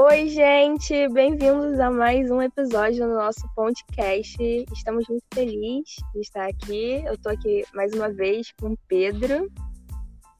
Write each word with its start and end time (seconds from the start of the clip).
Oi, 0.00 0.28
gente! 0.28 1.08
Bem-vindos 1.08 1.80
a 1.80 1.90
mais 1.90 2.30
um 2.30 2.40
episódio 2.40 3.04
do 3.04 3.14
nosso 3.14 3.52
podcast. 3.52 4.36
Estamos 4.72 5.08
muito 5.08 5.24
felizes 5.34 5.96
de 6.14 6.20
estar 6.20 6.48
aqui. 6.48 7.02
Eu 7.04 7.14
estou 7.14 7.32
aqui 7.32 7.64
mais 7.74 7.92
uma 7.92 8.08
vez 8.08 8.52
com 8.60 8.74
o 8.74 8.78
Pedro. 8.86 9.50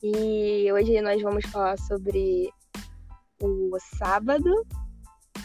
E 0.01 0.73
hoje 0.73 1.01
nós 1.01 1.21
vamos 1.21 1.45
falar 1.47 1.77
sobre 1.77 2.48
o 3.43 3.77
sábado, 3.98 4.65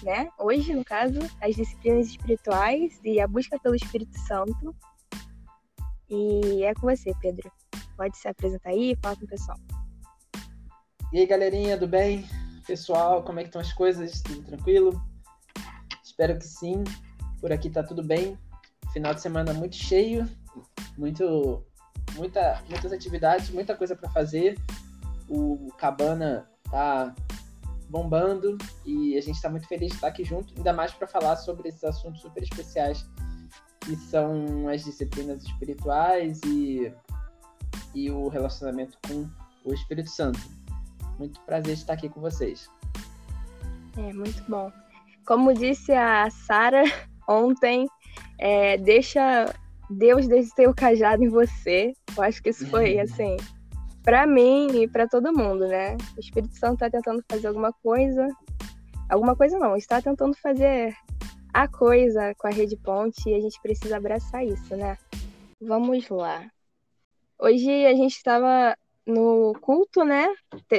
né? 0.04 0.30
Hoje, 0.40 0.76
no 0.76 0.86
caso, 0.86 1.18
as 1.42 1.56
disciplinas 1.56 2.06
espirituais 2.06 3.00
e 3.04 3.20
a 3.20 3.28
busca 3.28 3.58
pelo 3.58 3.74
Espírito 3.74 4.16
Santo. 4.28 4.76
E 6.08 6.64
é 6.64 6.76
com 6.76 6.82
você, 6.82 7.12
Pedro. 7.20 7.52
Pode 7.98 8.16
se 8.16 8.28
apresentar 8.28 8.70
aí 8.70 8.92
e 8.92 8.96
falar 9.02 9.16
com 9.16 9.26
o 9.26 9.28
pessoal. 9.28 9.58
E 11.12 11.18
aí, 11.18 11.26
galerinha, 11.26 11.76
do 11.76 11.88
bem? 11.88 12.24
Pessoal, 12.66 13.24
como 13.24 13.40
é 13.40 13.44
que 13.44 13.50
estão 13.50 13.62
as 13.62 13.74
coisas? 13.74 14.22
Tudo 14.22 14.44
tranquilo? 14.44 15.02
Espero 16.04 16.38
que 16.38 16.46
sim. 16.46 16.84
Por 17.40 17.52
aqui 17.52 17.70
tá 17.70 17.84
tudo 17.84 18.04
bem. 18.04 18.38
Final 18.92 19.14
de 19.14 19.22
semana 19.22 19.54
muito 19.54 19.76
cheio, 19.76 20.30
muito, 20.98 21.66
muita, 22.16 22.62
muitas 22.70 22.94
atividades, 22.94 23.50
muita 23.50 23.76
coisa 23.76 23.96
para 23.96 24.10
fazer. 24.10 24.58
O 25.28 25.70
Cabana 25.78 26.50
tá 26.70 27.14
bombando 27.90 28.58
e 28.86 29.18
a 29.18 29.22
gente 29.22 29.36
está 29.36 29.50
muito 29.50 29.68
feliz 29.68 29.90
de 29.90 29.96
estar 29.96 30.08
aqui 30.08 30.24
junto, 30.24 30.54
ainda 30.58 30.74
mais 30.74 30.92
para 30.92 31.08
falar 31.08 31.36
sobre 31.38 31.70
esses 31.70 31.84
assuntos 31.84 32.22
super 32.22 32.42
especiais 32.42 33.06
que 33.82 33.96
são 33.96 34.68
as 34.70 34.84
disciplinas 34.84 35.44
espirituais 35.44 36.40
e, 36.46 36.92
e 37.94 38.10
o 38.10 38.30
relacionamento 38.30 38.98
com 39.08 39.30
o 39.66 39.74
Espírito 39.74 40.10
Santo. 40.10 40.40
Muito 41.18 41.40
prazer 41.42 41.74
estar 41.74 41.94
aqui 41.94 42.10
com 42.10 42.22
vocês. 42.22 42.70
É, 43.98 44.14
muito 44.14 44.44
bom. 44.50 44.72
Como 45.26 45.54
disse 45.54 45.92
a 45.94 46.30
Sara 46.30 46.84
ontem, 47.28 47.88
é, 48.40 48.78
deixa 48.78 49.54
Deus 49.90 50.28
descer 50.28 50.68
o 50.68 50.74
cajado 50.74 51.24
em 51.24 51.30
você. 51.30 51.94
Eu 52.16 52.24
acho 52.24 52.42
que 52.42 52.50
isso 52.50 52.68
foi 52.68 52.98
assim, 53.02 53.38
para 54.04 54.26
mim 54.26 54.68
e 54.82 54.88
para 54.88 55.08
todo 55.08 55.34
mundo, 55.34 55.68
né? 55.68 55.96
O 56.18 56.20
Espírito 56.20 56.56
Santo 56.58 56.74
está 56.74 56.90
tentando 56.90 57.24
fazer 57.30 57.48
alguma 57.48 57.72
coisa, 57.72 58.28
alguma 59.10 59.36
coisa 59.36 59.58
não, 59.58 59.76
está 59.76 60.02
tentando 60.02 60.36
fazer 60.36 60.96
a 61.54 61.68
coisa 61.68 62.34
com 62.38 62.48
a 62.48 62.52
Rede 62.52 62.76
Ponte 62.78 63.30
e 63.30 63.36
a 63.36 63.40
gente 63.40 63.62
precisa 63.62 63.98
abraçar 63.98 64.46
isso, 64.46 64.76
né? 64.76 64.98
Vamos 65.62 66.10
lá. 66.10 66.46
Hoje 67.40 67.86
a 67.86 67.94
gente 67.94 68.16
estava 68.16 68.76
no 69.06 69.54
culto, 69.60 70.04
né? 70.04 70.28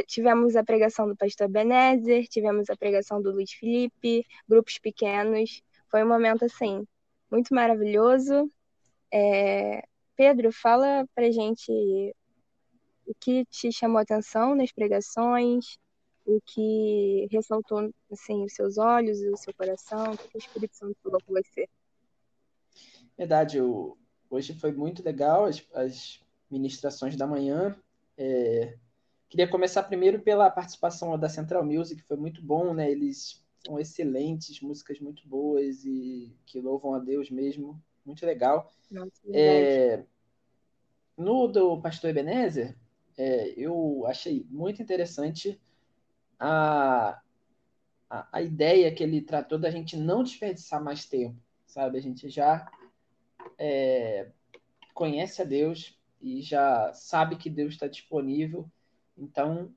Tivemos 0.07 0.57
a 0.57 0.65
pregação 0.65 1.09
do 1.09 1.17
pastor 1.17 1.49
Benézer, 1.49 2.27
tivemos 2.27 2.71
a 2.71 2.77
pregação 2.77 3.21
do 3.21 3.31
Luiz 3.31 3.53
Felipe, 3.53 4.27
grupos 4.49 4.79
pequenos. 4.79 5.63
Foi 5.91 6.03
um 6.03 6.09
momento, 6.09 6.45
assim, 6.45 6.87
muito 7.31 7.55
maravilhoso. 7.55 8.51
É... 9.13 9.83
Pedro, 10.17 10.53
fala 10.53 11.07
pra 11.15 11.31
gente 11.31 11.71
o 13.07 13.15
que 13.21 13.45
te 13.47 13.71
chamou 13.73 13.99
a 13.99 14.03
atenção 14.03 14.55
nas 14.55 14.73
pregações, 14.73 15.77
o 16.25 16.41
que 16.47 17.29
ressaltou, 17.31 17.91
assim, 18.11 18.45
os 18.45 18.55
seus 18.55 18.79
olhos 18.79 19.21
o 19.21 19.37
seu 19.37 19.53
coração, 19.53 20.13
o 20.13 20.17
que 20.17 20.37
o 20.37 20.39
Espírito 20.39 20.77
Santo 20.77 20.97
falou 21.03 21.19
com 21.27 21.35
você. 21.35 21.69
Verdade, 23.19 23.59
eu... 23.59 23.99
hoje 24.31 24.55
foi 24.55 24.73
muito 24.73 25.05
legal 25.05 25.45
as, 25.45 25.67
as 25.75 26.21
ministrações 26.51 27.17
da 27.17 27.27
manhã, 27.27 27.77
é, 28.17 28.77
queria 29.29 29.49
começar 29.49 29.83
primeiro 29.83 30.21
pela 30.21 30.51
participação 30.51 31.19
da 31.19 31.29
Central 31.29 31.65
Music, 31.65 32.03
foi 32.03 32.17
muito 32.17 32.43
bom, 32.43 32.73
né? 32.73 32.91
Eles 32.91 33.45
são 33.65 33.79
excelentes, 33.79 34.61
músicas 34.61 35.01
muito 35.01 35.27
boas 35.27 35.85
e 35.85 36.35
que 36.47 36.61
louvam 36.61 36.95
a 36.95 36.99
Deus 36.99 37.31
mesmo, 37.31 37.83
muito 38.05 38.25
legal. 38.25 38.71
Nossa, 38.91 39.11
é, 39.33 40.05
no 41.17 41.49
do 41.49 41.81
Pastor 41.81 42.11
Ebenezer, 42.11 42.77
é, 43.17 43.55
eu 43.57 44.05
achei 44.07 44.47
muito 44.51 44.83
interessante 44.83 45.61
a, 46.39 47.21
a, 48.11 48.29
a, 48.33 48.43
ideia 48.43 48.93
que 48.95 49.03
ele 49.03 49.21
tratou 49.23 49.59
da 49.59 49.71
gente 49.71 49.97
não 49.97 50.23
desperdiçar 50.23 50.83
mais 50.83 51.07
tempo, 51.07 51.41
sabe? 51.67 51.97
A 51.97 52.03
gente 52.03 52.29
já 52.29 52.71
é, 53.57 54.31
conhece 54.93 55.41
a 55.41 55.45
Deus, 55.45 55.99
e 56.25 56.41
já 56.41 56.91
sabe 56.95 57.37
que 57.37 57.51
Deus 57.51 57.75
está 57.75 57.87
disponível. 57.87 58.67
Então, 59.17 59.71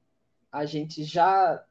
a 0.49 0.65
gente 0.65 1.03
já 1.03 1.61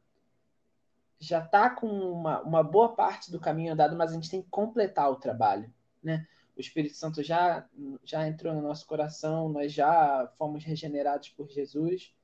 já 1.19 1.43
está 1.43 1.71
com 1.71 1.89
uma, 1.89 2.43
uma 2.43 2.63
boa 2.63 2.95
parte 2.95 3.33
do 3.33 3.41
caminho 3.41 3.73
andado, 3.73 3.97
mas 3.97 4.11
a 4.11 4.15
gente 4.15 4.31
tem 4.31 4.43
que 4.43 4.51
completar 4.51 5.11
o 5.11 5.17
trabalho, 5.17 5.73
né? 6.03 6.29
O 6.55 6.61
Espírito 6.61 6.95
Santo 6.95 7.23
já 7.23 7.67
já 8.05 8.29
entrou 8.29 8.53
no 8.53 8.61
nosso 8.61 8.87
coração, 8.87 9.49
nós 9.49 9.73
já 9.73 10.31
fomos 10.37 10.63
regenerados 10.63 11.31
por 11.31 11.49
Jesus 11.49 12.15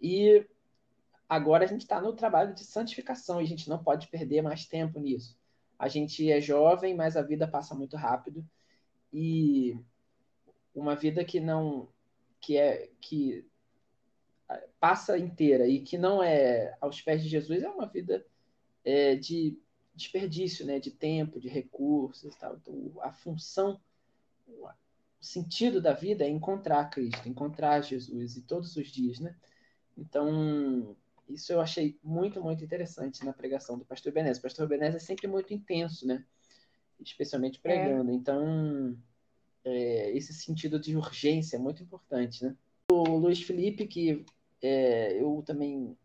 e 0.00 0.46
agora 1.28 1.64
a 1.64 1.68
gente 1.68 1.82
está 1.82 2.00
no 2.00 2.14
trabalho 2.14 2.54
de 2.54 2.64
santificação 2.64 3.42
e 3.42 3.44
a 3.44 3.46
gente 3.46 3.68
não 3.68 3.84
pode 3.84 4.08
perder 4.08 4.40
mais 4.40 4.64
tempo 4.64 4.98
nisso. 4.98 5.38
A 5.78 5.86
gente 5.86 6.30
é 6.32 6.40
jovem, 6.40 6.94
mas 6.94 7.14
a 7.14 7.22
vida 7.22 7.46
passa 7.46 7.74
muito 7.74 7.94
rápido 7.94 8.42
e 9.12 9.78
uma 10.80 10.96
vida 10.96 11.24
que 11.24 11.40
não 11.40 11.88
que 12.40 12.56
é 12.56 12.90
que 13.00 13.46
passa 14.80 15.18
inteira 15.18 15.68
e 15.68 15.80
que 15.80 15.98
não 15.98 16.22
é 16.22 16.76
aos 16.80 17.00
pés 17.00 17.22
de 17.22 17.28
Jesus 17.28 17.62
é 17.62 17.68
uma 17.68 17.86
vida 17.86 18.26
é, 18.84 19.14
de 19.14 19.58
desperdício, 19.94 20.64
né, 20.64 20.80
de 20.80 20.90
tempo, 20.90 21.38
de 21.38 21.48
recursos, 21.48 22.34
tal. 22.36 22.56
Então, 22.56 22.92
a 23.02 23.12
função, 23.12 23.78
o 24.48 24.68
sentido 25.20 25.80
da 25.80 25.92
vida 25.92 26.24
é 26.24 26.28
encontrar 26.28 26.88
Cristo, 26.88 27.28
encontrar 27.28 27.82
Jesus 27.82 28.36
e 28.36 28.42
todos 28.42 28.74
os 28.76 28.88
dias, 28.88 29.20
né? 29.20 29.36
Então, 29.96 30.96
isso 31.28 31.52
eu 31.52 31.60
achei 31.60 31.98
muito, 32.02 32.42
muito 32.42 32.64
interessante 32.64 33.24
na 33.24 33.32
pregação 33.32 33.78
do 33.78 33.84
pastor 33.84 34.12
Benez. 34.12 34.38
O 34.38 34.42
pastor 34.42 34.66
Benez 34.66 34.94
é 34.94 34.98
sempre 34.98 35.26
muito 35.26 35.52
intenso, 35.52 36.06
né? 36.06 36.24
Especialmente 36.98 37.58
é. 37.58 37.62
pregando. 37.62 38.10
É. 38.10 38.14
Então, 38.14 38.96
é, 39.64 40.10
esse 40.16 40.32
sentido 40.32 40.78
de 40.78 40.96
urgência 40.96 41.56
é 41.56 41.58
muito 41.58 41.82
importante, 41.82 42.44
né? 42.44 42.56
O 42.90 43.16
Luiz 43.16 43.42
Felipe, 43.42 43.86
que 43.86 44.24
é, 44.62 45.20
eu 45.20 45.42
também 45.46 45.96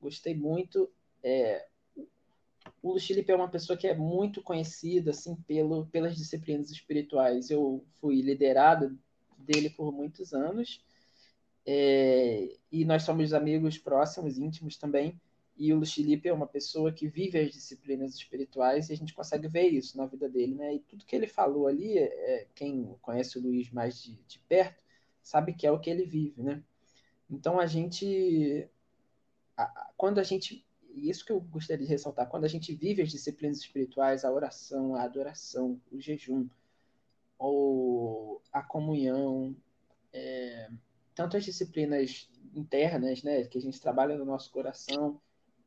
gostei 0.00 0.34
muito, 0.34 0.90
é, 1.22 1.66
o 2.82 2.90
Luiz 2.90 3.06
Felipe 3.06 3.32
é 3.32 3.36
uma 3.36 3.48
pessoa 3.48 3.76
que 3.76 3.86
é 3.86 3.94
muito 3.94 4.42
conhecida 4.42 5.10
assim 5.10 5.34
pelo, 5.46 5.86
pelas 5.86 6.16
disciplinas 6.16 6.70
espirituais. 6.70 7.50
Eu 7.50 7.84
fui 8.00 8.20
liderado 8.20 8.98
dele 9.38 9.70
por 9.70 9.92
muitos 9.92 10.32
anos 10.32 10.84
é, 11.66 12.56
e 12.70 12.84
nós 12.84 13.02
somos 13.02 13.32
amigos 13.32 13.78
próximos, 13.78 14.38
íntimos 14.38 14.76
também. 14.76 15.18
E 15.56 15.72
o 15.72 15.76
Luiz 15.76 15.92
Felipe 15.92 16.28
é 16.28 16.32
uma 16.32 16.46
pessoa 16.46 16.92
que 16.92 17.06
vive 17.06 17.38
as 17.38 17.52
disciplinas 17.52 18.14
espirituais 18.14 18.88
e 18.88 18.92
a 18.92 18.96
gente 18.96 19.14
consegue 19.14 19.46
ver 19.46 19.68
isso 19.68 19.96
na 19.96 20.06
vida 20.06 20.28
dele, 20.28 20.54
né? 20.54 20.74
E 20.74 20.80
tudo 20.80 21.04
que 21.04 21.14
ele 21.14 21.28
falou 21.28 21.68
ali, 21.68 21.96
é, 21.96 22.48
quem 22.54 22.96
conhece 23.00 23.38
o 23.38 23.42
Luiz 23.42 23.70
mais 23.70 24.02
de, 24.02 24.14
de 24.26 24.38
perto, 24.40 24.82
sabe 25.22 25.54
que 25.54 25.66
é 25.66 25.70
o 25.70 25.78
que 25.78 25.90
ele 25.90 26.04
vive, 26.04 26.42
né? 26.42 26.62
Então 27.30 27.60
a 27.60 27.66
gente, 27.66 28.68
a, 29.56 29.92
quando 29.96 30.18
a 30.18 30.24
gente, 30.24 30.66
isso 30.90 31.24
que 31.24 31.32
eu 31.32 31.40
gostaria 31.40 31.84
de 31.84 31.90
ressaltar, 31.90 32.28
quando 32.28 32.44
a 32.44 32.48
gente 32.48 32.74
vive 32.74 33.02
as 33.02 33.10
disciplinas 33.10 33.58
espirituais, 33.58 34.24
a 34.24 34.32
oração, 34.32 34.96
a 34.96 35.02
adoração, 35.02 35.80
o 35.90 36.00
jejum, 36.00 36.48
ou 37.38 38.42
a 38.52 38.62
comunhão, 38.62 39.54
é, 40.12 40.68
tanto 41.14 41.36
as 41.36 41.44
disciplinas 41.44 42.28
internas, 42.54 43.22
né, 43.22 43.44
que 43.44 43.58
a 43.58 43.60
gente 43.60 43.80
trabalha 43.80 44.16
no 44.16 44.24
nosso 44.24 44.50
coração, 44.50 45.20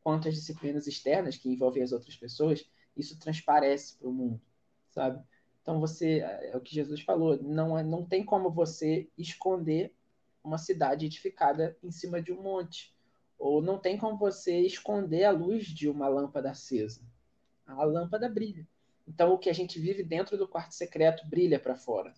quanto 0.08 0.30
as 0.30 0.36
disciplinas 0.36 0.88
externas 0.88 1.36
que 1.36 1.50
envolvem 1.50 1.84
as 1.84 1.92
outras 1.92 2.16
pessoas, 2.16 2.66
isso 2.96 3.20
transparece 3.20 3.98
para 3.98 4.08
o 4.08 4.14
mundo, 4.14 4.42
sabe? 4.90 5.22
Então 5.62 5.82
você, 5.82 6.20
é 6.20 6.56
o 6.56 6.62
que 6.62 6.74
Jesus 6.74 7.02
falou, 7.02 7.38
não, 7.44 7.78
é, 7.78 7.84
não 7.84 8.06
tem 8.06 8.24
como 8.24 8.50
você 8.50 9.10
esconder 9.18 9.94
uma 10.42 10.58
cidade 10.58 11.06
edificada 11.06 11.78
em 11.84 11.92
cima 11.92 12.22
de 12.22 12.32
um 12.32 12.42
monte, 12.42 12.96
ou 13.38 13.62
não 13.62 13.78
tem 13.78 13.98
como 13.98 14.18
você 14.18 14.62
esconder 14.62 15.26
a 15.26 15.32
luz 15.32 15.66
de 15.66 15.90
uma 15.90 16.08
lâmpada 16.08 16.52
acesa. 16.52 17.02
A 17.66 17.84
lâmpada 17.84 18.30
brilha. 18.30 18.66
Então 19.06 19.34
o 19.34 19.38
que 19.38 19.50
a 19.50 19.54
gente 19.54 19.78
vive 19.78 20.06
dentro 20.06 20.38
do 20.38 20.48
quarto 20.48 20.74
secreto 20.74 21.28
brilha 21.28 21.60
para 21.60 21.76
fora. 21.76 22.14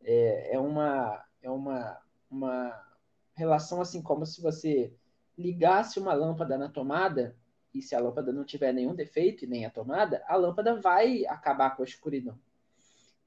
É, 0.00 0.54
é, 0.54 0.60
uma 0.60 1.24
é 1.42 1.50
uma 1.50 2.00
uma 2.30 2.86
relação 3.34 3.80
assim 3.80 4.00
como 4.00 4.24
se 4.24 4.40
você 4.40 4.94
ligasse 5.36 5.98
uma 5.98 6.12
lâmpada 6.12 6.58
na 6.58 6.68
tomada, 6.68 7.36
e 7.72 7.80
se 7.80 7.94
a 7.94 8.00
lâmpada 8.00 8.32
não 8.32 8.44
tiver 8.44 8.72
nenhum 8.72 8.94
defeito 8.94 9.44
e 9.44 9.48
nem 9.48 9.64
a 9.64 9.70
tomada, 9.70 10.22
a 10.26 10.36
lâmpada 10.36 10.80
vai 10.80 11.24
acabar 11.26 11.76
com 11.76 11.82
a 11.82 11.86
escuridão. 11.86 12.38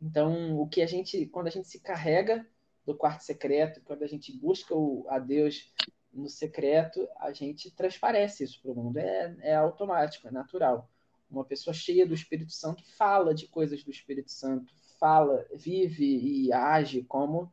Então, 0.01 0.59
o 0.59 0.67
que 0.67 0.81
a 0.81 0.85
gente, 0.85 1.25
quando 1.27 1.47
a 1.47 1.49
gente 1.49 1.67
se 1.67 1.79
carrega 1.79 2.45
do 2.85 2.95
quarto 2.95 3.21
secreto, 3.21 3.81
quando 3.85 4.03
a 4.03 4.07
gente 4.07 4.37
busca 4.37 4.75
o, 4.75 5.05
a 5.07 5.17
Deus 5.17 5.71
no 6.13 6.27
secreto, 6.27 7.07
a 7.19 7.31
gente 7.31 7.71
transparece 7.71 8.43
isso 8.43 8.61
para 8.61 8.71
o 8.71 8.75
mundo. 8.75 8.97
É, 8.97 9.35
é 9.39 9.55
automático, 9.55 10.27
é 10.27 10.31
natural. 10.31 10.89
Uma 11.31 11.45
pessoa 11.45 11.73
cheia 11.73 12.05
do 12.05 12.13
Espírito 12.13 12.51
Santo 12.51 12.83
fala 12.97 13.33
de 13.33 13.47
coisas 13.47 13.81
do 13.83 13.91
Espírito 13.91 14.31
Santo, 14.31 14.73
fala, 14.99 15.45
vive 15.53 16.05
e 16.05 16.51
age 16.51 17.03
como 17.03 17.51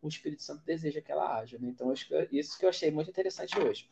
o 0.00 0.08
Espírito 0.08 0.42
Santo 0.42 0.64
deseja 0.64 1.00
que 1.00 1.10
ela 1.10 1.36
haja. 1.38 1.58
Né? 1.58 1.68
Então, 1.68 1.92
isso 2.32 2.58
que 2.58 2.64
eu 2.64 2.68
achei 2.68 2.90
muito 2.90 3.10
interessante 3.10 3.58
hoje. 3.58 3.90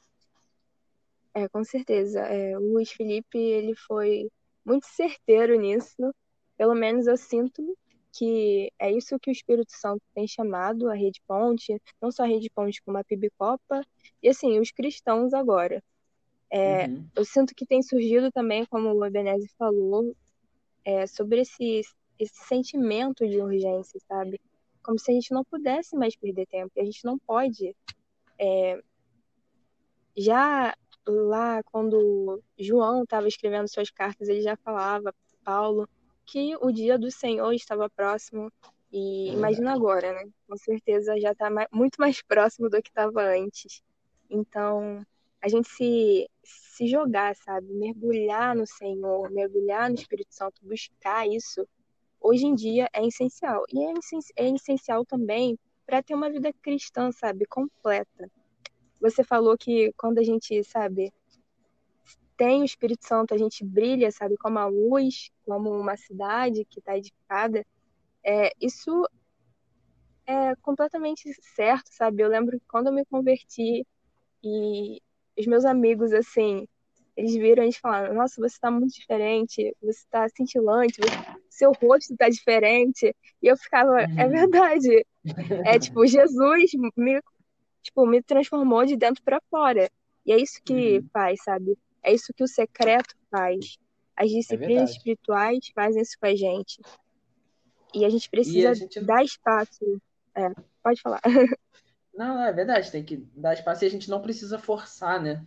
É, 1.35 1.49
com 1.49 1.63
certeza. 1.65 2.21
É, 2.21 2.57
o 2.57 2.73
Luiz 2.73 2.91
Felipe, 2.91 3.39
ele 3.39 3.75
foi 3.75 4.31
muito 4.65 4.87
certeiro 4.87 5.59
nisso. 5.61 6.15
Pelo 6.57 6.75
menos 6.75 7.07
eu 7.07 7.17
sinto 7.17 7.77
que 8.17 8.73
é 8.79 8.91
isso 8.91 9.19
que 9.19 9.31
o 9.31 9.33
Espírito 9.33 9.73
Santo 9.73 10.03
tem 10.15 10.27
chamado 10.27 10.89
a 10.89 10.95
Rede 10.95 11.21
Ponte, 11.27 11.79
não 12.01 12.11
só 12.11 12.23
a 12.23 12.27
Rede 12.27 12.49
Ponte, 12.49 12.83
como 12.83 12.97
a 12.97 13.05
Pibicopa, 13.05 13.83
e 14.23 14.29
assim, 14.29 14.59
os 14.59 14.71
cristãos 14.71 15.35
agora. 15.35 15.83
É, 16.49 16.87
uhum. 16.87 17.07
Eu 17.15 17.25
sinto 17.25 17.55
que 17.55 17.67
tem 17.67 17.83
surgido 17.83 18.33
também, 18.33 18.65
como 18.65 18.91
o 18.95 19.05
Ebenezer 19.05 19.51
falou, 19.59 20.17
é, 20.85 21.07
sobre 21.07 21.43
esse, 21.43 21.83
esse 22.19 22.47
sentimento 22.47 23.29
de 23.29 23.39
urgência, 23.43 24.01
sabe? 24.09 24.41
Como 24.87 25.01
se 25.01 25.11
a 25.11 25.15
gente 25.15 25.33
não 25.33 25.43
pudesse 25.45 25.97
mais 25.97 26.15
perder 26.15 26.47
tempo, 26.47 26.71
e 26.77 26.81
a 26.81 26.85
gente 26.85 27.05
não 27.05 27.19
pode. 27.19 27.75
É, 28.39 28.81
já 30.17 30.73
lá, 31.05 31.61
quando 31.65 32.41
João 32.57 33.03
estava 33.03 33.27
escrevendo 33.27 33.69
suas 33.69 33.91
cartas, 33.91 34.29
ele 34.29 34.43
já 34.43 34.57
falava, 34.57 35.13
Paulo, 35.45 35.89
que 36.25 36.57
o 36.61 36.71
dia 36.71 36.97
do 36.97 37.11
Senhor 37.11 37.53
estava 37.53 37.91
próximo. 37.91 38.51
E 38.93 39.33
imagina 39.33 39.75
agora, 39.75 40.13
né? 40.13 40.31
Com 40.49 40.57
certeza 40.57 41.19
já 41.19 41.33
está 41.33 41.51
muito 41.73 41.97
mais 41.97 42.23
próximo 42.23 42.71
do 42.71 42.81
que 42.81 42.89
estava 42.89 43.23
antes. 43.23 43.83
Então, 44.31 45.05
a 45.43 45.49
gente 45.49 45.69
se, 45.69 46.31
se 46.45 46.87
jogar, 46.87 47.35
sabe? 47.35 47.67
Mergulhar 47.73 48.55
no 48.55 48.67
Senhor, 48.67 49.31
mergulhar 49.31 49.89
no 49.89 49.97
Espírito 49.97 50.33
Santo, 50.33 50.61
buscar 50.63 51.29
isso, 51.29 51.67
hoje 52.27 52.47
em 52.47 52.55
dia 52.55 52.89
é 52.93 53.07
essencial. 53.07 53.65
E 53.73 53.85
é, 53.85 53.93
é 54.37 54.51
essencial 54.51 55.05
também 55.05 55.59
para 55.87 56.03
ter 56.03 56.15
uma 56.15 56.31
vida 56.31 56.53
cristã, 56.53 57.13
sabe? 57.13 57.47
Completa. 57.47 58.31
Você 59.01 59.23
falou 59.23 59.57
que 59.57 59.93
quando 59.97 60.19
a 60.19 60.23
gente, 60.23 60.63
sabe, 60.65 61.13
tem 62.37 62.61
o 62.61 62.65
Espírito 62.65 63.07
Santo, 63.07 63.33
a 63.33 63.39
gente 63.39 63.65
brilha, 63.65 64.11
sabe, 64.11 64.37
como 64.37 64.59
a 64.59 64.67
luz, 64.67 65.31
como 65.45 65.71
uma 65.71 65.97
cidade 65.97 66.65
que 66.65 66.81
está 66.81 66.97
edificada. 66.97 67.65
É, 68.25 68.51
isso 68.61 69.09
é 70.27 70.57
completamente 70.57 71.33
certo, 71.55 71.89
sabe? 71.93 72.23
Eu 72.23 72.29
lembro 72.29 72.59
que 72.59 72.67
quando 72.67 72.89
eu 72.89 72.93
me 72.93 73.05
converti 73.05 73.87
e 74.43 75.01
os 75.39 75.47
meus 75.47 75.65
amigos, 75.65 76.13
assim, 76.13 76.67
eles 77.17 77.35
viram 77.35 77.65
e 77.65 77.73
falaram: 77.73 78.15
Nossa, 78.15 78.41
você 78.41 78.55
está 78.55 78.71
muito 78.71 78.95
diferente, 78.95 79.75
você 79.81 80.01
está 80.01 80.29
cintilante, 80.29 81.01
você... 81.01 81.41
seu 81.49 81.73
rosto 81.73 82.13
está 82.13 82.29
diferente. 82.29 83.15
E 83.43 83.47
eu 83.47 83.57
ficava: 83.57 84.03
É 84.03 84.25
uhum. 84.25 84.31
verdade. 84.31 85.07
É 85.65 85.79
tipo, 85.81 86.07
Jesus 86.07 86.73
me, 86.97 87.21
tipo, 87.83 88.07
me 88.07 88.23
transformou 88.23 88.85
de 88.85 88.97
dentro 88.97 89.23
para 89.25 89.41
fora. 89.51 89.91
E 90.25 90.33
é 90.33 90.37
isso 90.37 90.61
que 90.63 90.99
uhum. 90.99 91.09
faz, 91.13 91.43
sabe? 91.43 91.79
É 92.03 92.13
isso 92.13 92.35
que 92.35 92.45
o 92.45 92.49
secreto 92.49 93.15
faz. 93.31 93.79
As 94.15 94.31
disciplinas 94.31 94.91
é 94.91 94.93
espirituais 94.93 95.69
fazem 95.75 96.03
isso 96.03 96.19
com 96.21 96.27
a 96.27 96.35
gente. 96.35 96.81
E 97.95 98.05
a 98.05 98.11
gente 98.11 98.29
precisa 98.29 98.71
a 98.71 98.75
gente... 98.75 99.01
dar 99.01 99.25
espaço. 99.25 100.01
É, 100.35 100.51
pode 100.83 101.01
falar. 101.01 101.21
Não, 102.15 102.43
é 102.43 102.53
verdade, 102.53 102.91
tem 102.91 103.05
que 103.05 103.17
dar 103.35 103.53
espaço 103.53 103.85
e 103.85 103.87
a 103.87 103.91
gente 103.91 104.09
não 104.09 104.23
precisa 104.23 104.59
forçar, 104.59 105.23
né? 105.23 105.45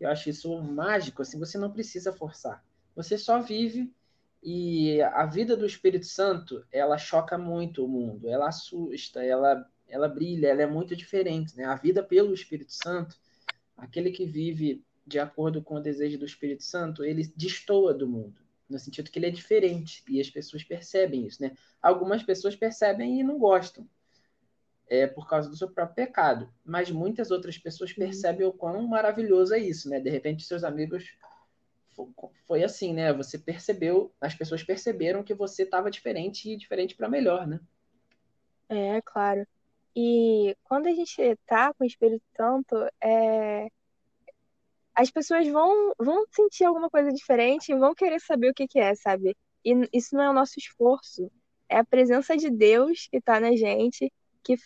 Eu 0.00 0.08
acho 0.10 0.30
isso 0.30 0.56
mágico, 0.62 1.22
assim, 1.22 1.38
você 1.38 1.58
não 1.58 1.70
precisa 1.70 2.12
forçar. 2.12 2.64
Você 2.94 3.18
só 3.18 3.40
vive 3.40 3.92
e 4.42 5.00
a 5.02 5.26
vida 5.26 5.56
do 5.56 5.66
Espírito 5.66 6.06
Santo, 6.06 6.64
ela 6.70 6.96
choca 6.96 7.36
muito 7.36 7.84
o 7.84 7.88
mundo, 7.88 8.28
ela 8.28 8.48
assusta, 8.48 9.22
ela, 9.24 9.68
ela 9.88 10.08
brilha, 10.08 10.48
ela 10.48 10.62
é 10.62 10.66
muito 10.66 10.94
diferente, 10.94 11.56
né? 11.56 11.64
A 11.64 11.74
vida 11.74 12.02
pelo 12.02 12.32
Espírito 12.32 12.72
Santo, 12.72 13.16
aquele 13.76 14.10
que 14.10 14.24
vive 14.24 14.84
de 15.06 15.18
acordo 15.18 15.62
com 15.62 15.76
o 15.76 15.80
desejo 15.80 16.18
do 16.18 16.24
Espírito 16.24 16.62
Santo, 16.62 17.04
ele 17.04 17.32
destoa 17.34 17.92
do 17.92 18.06
mundo, 18.06 18.40
no 18.68 18.78
sentido 18.78 19.10
que 19.10 19.18
ele 19.18 19.26
é 19.26 19.30
diferente, 19.30 20.04
e 20.08 20.20
as 20.20 20.30
pessoas 20.30 20.62
percebem 20.62 21.26
isso, 21.26 21.42
né? 21.42 21.52
Algumas 21.82 22.22
pessoas 22.22 22.54
percebem 22.54 23.18
e 23.18 23.24
não 23.24 23.38
gostam, 23.38 23.88
é, 24.88 25.06
por 25.06 25.28
causa 25.28 25.48
do 25.48 25.56
seu 25.56 25.70
próprio 25.70 26.06
pecado, 26.06 26.52
mas 26.64 26.90
muitas 26.90 27.30
outras 27.30 27.58
pessoas 27.58 27.92
percebem 27.92 28.46
o 28.46 28.52
quão 28.52 28.82
maravilhoso 28.86 29.54
é 29.54 29.58
isso, 29.58 29.88
né? 29.88 30.00
De 30.00 30.10
repente, 30.10 30.44
seus 30.44 30.64
amigos 30.64 31.16
foi 32.46 32.62
assim, 32.62 32.92
né? 32.92 33.12
Você 33.12 33.38
percebeu, 33.38 34.12
as 34.20 34.34
pessoas 34.34 34.62
perceberam 34.62 35.22
que 35.22 35.34
você 35.34 35.64
estava 35.64 35.90
diferente 35.90 36.50
e 36.50 36.56
diferente 36.56 36.94
para 36.94 37.08
melhor, 37.08 37.46
né? 37.46 37.60
É, 38.68 39.00
claro. 39.02 39.46
E 39.96 40.56
quando 40.64 40.86
a 40.86 40.92
gente 40.92 41.36
tá 41.46 41.72
com 41.74 41.84
o 41.84 41.86
Espírito 41.86 42.22
Santo, 42.36 42.76
é, 43.02 43.68
as 44.94 45.10
pessoas 45.10 45.46
vão, 45.48 45.92
vão 45.98 46.24
sentir 46.30 46.64
alguma 46.64 46.88
coisa 46.88 47.10
diferente 47.10 47.72
e 47.72 47.78
vão 47.78 47.94
querer 47.94 48.20
saber 48.20 48.50
o 48.50 48.54
que, 48.54 48.68
que 48.68 48.78
é, 48.78 48.94
sabe? 48.94 49.36
E 49.64 49.88
isso 49.92 50.14
não 50.14 50.22
é 50.22 50.30
o 50.30 50.34
nosso 50.34 50.58
esforço, 50.58 51.30
é 51.68 51.78
a 51.78 51.84
presença 51.84 52.36
de 52.36 52.50
Deus 52.50 53.08
que 53.10 53.18
está 53.18 53.40
na 53.40 53.54
gente, 53.56 54.12
que 54.42 54.56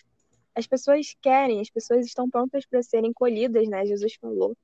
as 0.55 0.67
pessoas 0.67 1.15
querem, 1.21 1.61
as 1.61 1.71
pessoas 1.71 2.07
estão 2.07 2.29
prontas 2.29 2.67
para 2.67 2.83
serem 2.83 3.13
colhidas, 3.13 3.69
né? 3.69 3.87
Jesus 3.87 4.15
falou. 4.15 4.57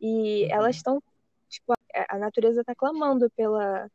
E 0.00 0.44
uhum. 0.44 0.50
elas 0.50 0.76
estão, 0.76 1.02
tipo, 1.48 1.72
a 2.08 2.18
natureza 2.18 2.60
está 2.60 2.74
clamando 2.74 3.30
pela 3.30 3.88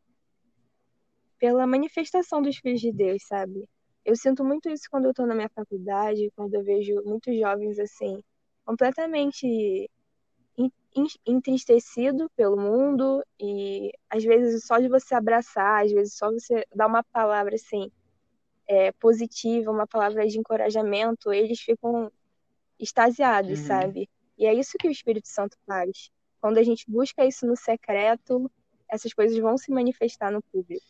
pela 1.38 1.66
manifestação 1.66 2.42
dos 2.42 2.58
filhos 2.58 2.82
de 2.82 2.92
Deus, 2.92 3.22
sabe? 3.26 3.66
Eu 4.04 4.14
sinto 4.14 4.44
muito 4.44 4.68
isso 4.68 4.84
quando 4.90 5.06
eu 5.06 5.10
estou 5.10 5.26
na 5.26 5.34
minha 5.34 5.48
faculdade, 5.48 6.30
quando 6.36 6.52
eu 6.54 6.62
vejo 6.62 7.02
muitos 7.02 7.34
jovens 7.38 7.78
assim, 7.78 8.22
completamente 8.64 9.90
entristecido 11.24 12.28
pelo 12.36 12.58
mundo 12.58 13.24
e 13.40 13.90
às 14.10 14.22
vezes 14.22 14.66
só 14.66 14.78
de 14.78 14.88
você 14.88 15.14
abraçar, 15.14 15.84
às 15.84 15.92
vezes 15.92 16.14
só 16.14 16.30
você 16.30 16.66
dar 16.74 16.88
uma 16.88 17.02
palavra 17.02 17.54
assim 17.54 17.90
é, 18.70 18.92
positiva, 18.92 19.68
uma 19.68 19.86
palavra 19.86 20.24
de 20.28 20.38
encorajamento, 20.38 21.32
eles 21.32 21.58
ficam 21.58 22.10
extasiados, 22.78 23.58
uhum. 23.58 23.66
sabe? 23.66 24.08
E 24.38 24.46
é 24.46 24.54
isso 24.54 24.78
que 24.78 24.86
o 24.86 24.92
Espírito 24.92 25.26
Santo 25.26 25.56
faz. 25.66 26.12
Quando 26.40 26.58
a 26.58 26.62
gente 26.62 26.88
busca 26.88 27.26
isso 27.26 27.44
no 27.46 27.56
secreto, 27.56 28.48
essas 28.88 29.12
coisas 29.12 29.36
vão 29.38 29.58
se 29.58 29.72
manifestar 29.72 30.30
no 30.30 30.40
público. 30.40 30.86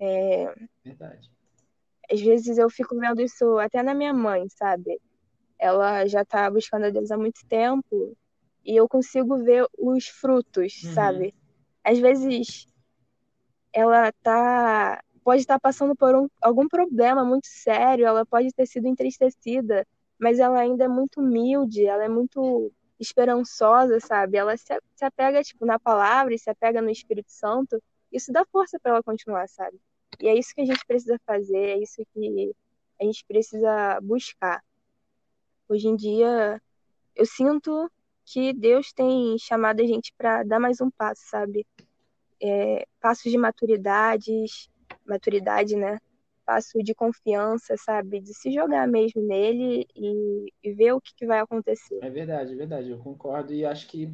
É... 0.00 0.52
Verdade. 0.84 1.30
Às 2.10 2.20
vezes 2.20 2.58
eu 2.58 2.68
fico 2.68 2.98
vendo 2.98 3.22
isso 3.22 3.58
até 3.58 3.80
na 3.80 3.94
minha 3.94 4.12
mãe, 4.12 4.48
sabe? 4.48 5.00
Ela 5.56 6.04
já 6.06 6.24
tá 6.24 6.50
buscando 6.50 6.86
a 6.86 6.90
Deus 6.90 7.12
há 7.12 7.16
muito 7.16 7.46
tempo 7.46 8.16
e 8.64 8.74
eu 8.74 8.88
consigo 8.88 9.38
ver 9.38 9.68
os 9.78 10.08
frutos, 10.08 10.82
uhum. 10.82 10.94
sabe? 10.94 11.32
Às 11.84 12.00
vezes 12.00 12.66
ela 13.72 14.10
tá 14.20 15.00
pode 15.22 15.40
estar 15.42 15.58
passando 15.60 15.94
por 15.96 16.14
um, 16.14 16.28
algum 16.40 16.68
problema 16.68 17.24
muito 17.24 17.46
sério, 17.46 18.06
ela 18.06 18.26
pode 18.26 18.52
ter 18.52 18.66
sido 18.66 18.86
entristecida, 18.86 19.86
mas 20.18 20.38
ela 20.38 20.58
ainda 20.58 20.84
é 20.84 20.88
muito 20.88 21.20
humilde, 21.20 21.86
ela 21.86 22.04
é 22.04 22.08
muito 22.08 22.72
esperançosa, 22.98 23.98
sabe? 24.00 24.36
Ela 24.36 24.56
se, 24.56 24.80
se 24.94 25.04
apega 25.04 25.42
tipo 25.42 25.66
na 25.66 25.78
palavra 25.78 26.34
e 26.34 26.38
se 26.38 26.48
apega 26.50 26.80
no 26.80 26.90
Espírito 26.90 27.30
Santo. 27.30 27.82
Isso 28.10 28.32
dá 28.32 28.44
força 28.44 28.78
para 28.80 28.92
ela 28.92 29.02
continuar, 29.02 29.48
sabe? 29.48 29.78
E 30.20 30.28
é 30.28 30.38
isso 30.38 30.54
que 30.54 30.60
a 30.60 30.64
gente 30.64 30.84
precisa 30.86 31.18
fazer, 31.26 31.56
é 31.56 31.78
isso 31.78 32.02
que 32.12 32.54
a 33.00 33.04
gente 33.04 33.24
precisa 33.26 34.00
buscar. 34.00 34.62
Hoje 35.68 35.88
em 35.88 35.96
dia, 35.96 36.60
eu 37.16 37.26
sinto 37.26 37.90
que 38.24 38.52
Deus 38.52 38.92
tem 38.92 39.36
chamado 39.38 39.80
a 39.80 39.86
gente 39.86 40.12
para 40.16 40.42
dar 40.44 40.60
mais 40.60 40.80
um 40.80 40.90
passo, 40.90 41.22
sabe? 41.28 41.66
É, 42.40 42.86
passos 43.00 43.30
de 43.30 43.38
maturidades, 43.38 44.68
maturidade, 45.06 45.76
né? 45.76 45.98
Passo 46.44 46.82
de 46.82 46.94
confiança, 46.94 47.76
sabe? 47.76 48.20
De 48.20 48.34
se 48.34 48.50
jogar 48.52 48.86
mesmo 48.88 49.22
nele 49.22 49.86
e, 49.94 50.52
e 50.62 50.72
ver 50.72 50.92
o 50.92 51.00
que, 51.00 51.14
que 51.14 51.26
vai 51.26 51.40
acontecer. 51.40 51.98
É 52.02 52.10
verdade, 52.10 52.52
é 52.52 52.56
verdade, 52.56 52.90
eu 52.90 52.98
concordo 52.98 53.52
e 53.52 53.64
acho 53.64 53.86
que 53.86 54.12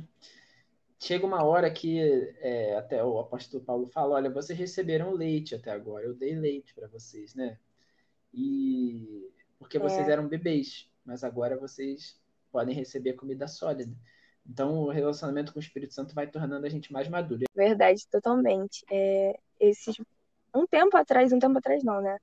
chega 0.98 1.24
uma 1.24 1.44
hora 1.44 1.70
que 1.70 2.00
é, 2.40 2.76
até 2.76 3.02
o 3.02 3.18
apóstolo 3.18 3.64
Paulo 3.64 3.86
fala, 3.86 4.16
olha, 4.16 4.30
vocês 4.30 4.58
receberam 4.58 5.12
leite 5.12 5.54
até 5.54 5.70
agora, 5.70 6.04
eu 6.04 6.14
dei 6.14 6.34
leite 6.34 6.74
para 6.74 6.88
vocês, 6.88 7.34
né? 7.34 7.58
E 8.32 9.30
porque 9.58 9.78
vocês 9.78 10.08
é. 10.08 10.12
eram 10.12 10.28
bebês, 10.28 10.88
mas 11.04 11.24
agora 11.24 11.56
vocês 11.56 12.20
podem 12.50 12.74
receber 12.74 13.14
comida 13.14 13.46
sólida. 13.46 13.92
Então, 14.48 14.78
o 14.78 14.90
relacionamento 14.90 15.52
com 15.52 15.58
o 15.58 15.62
Espírito 15.62 15.92
Santo 15.92 16.14
vai 16.14 16.26
tornando 16.26 16.64
a 16.64 16.70
gente 16.70 16.92
mais 16.92 17.06
maduro. 17.08 17.44
Verdade, 17.54 18.06
totalmente. 18.08 18.82
É, 18.90 19.38
esses, 19.60 19.96
um 20.54 20.66
tempo 20.66 20.96
atrás, 20.96 21.32
um 21.32 21.38
tempo 21.38 21.58
atrás 21.58 21.82
não, 21.84 22.00
né? 22.00 22.18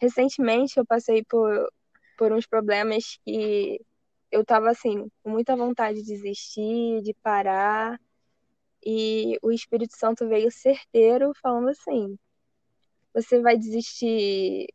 Recentemente 0.00 0.78
eu 0.78 0.86
passei 0.86 1.24
por, 1.24 1.70
por 2.18 2.32
uns 2.32 2.46
problemas 2.46 3.18
que 3.24 3.80
eu 4.30 4.44
tava 4.44 4.70
assim, 4.70 5.08
com 5.22 5.30
muita 5.30 5.54
vontade 5.54 6.02
de 6.02 6.06
desistir, 6.06 7.02
de 7.02 7.14
parar, 7.22 8.00
e 8.84 9.38
o 9.42 9.52
Espírito 9.52 9.96
Santo 9.96 10.28
veio 10.28 10.50
certeiro 10.50 11.32
falando 11.40 11.68
assim: 11.68 12.18
você 13.14 13.40
vai 13.40 13.56
desistir 13.56 14.66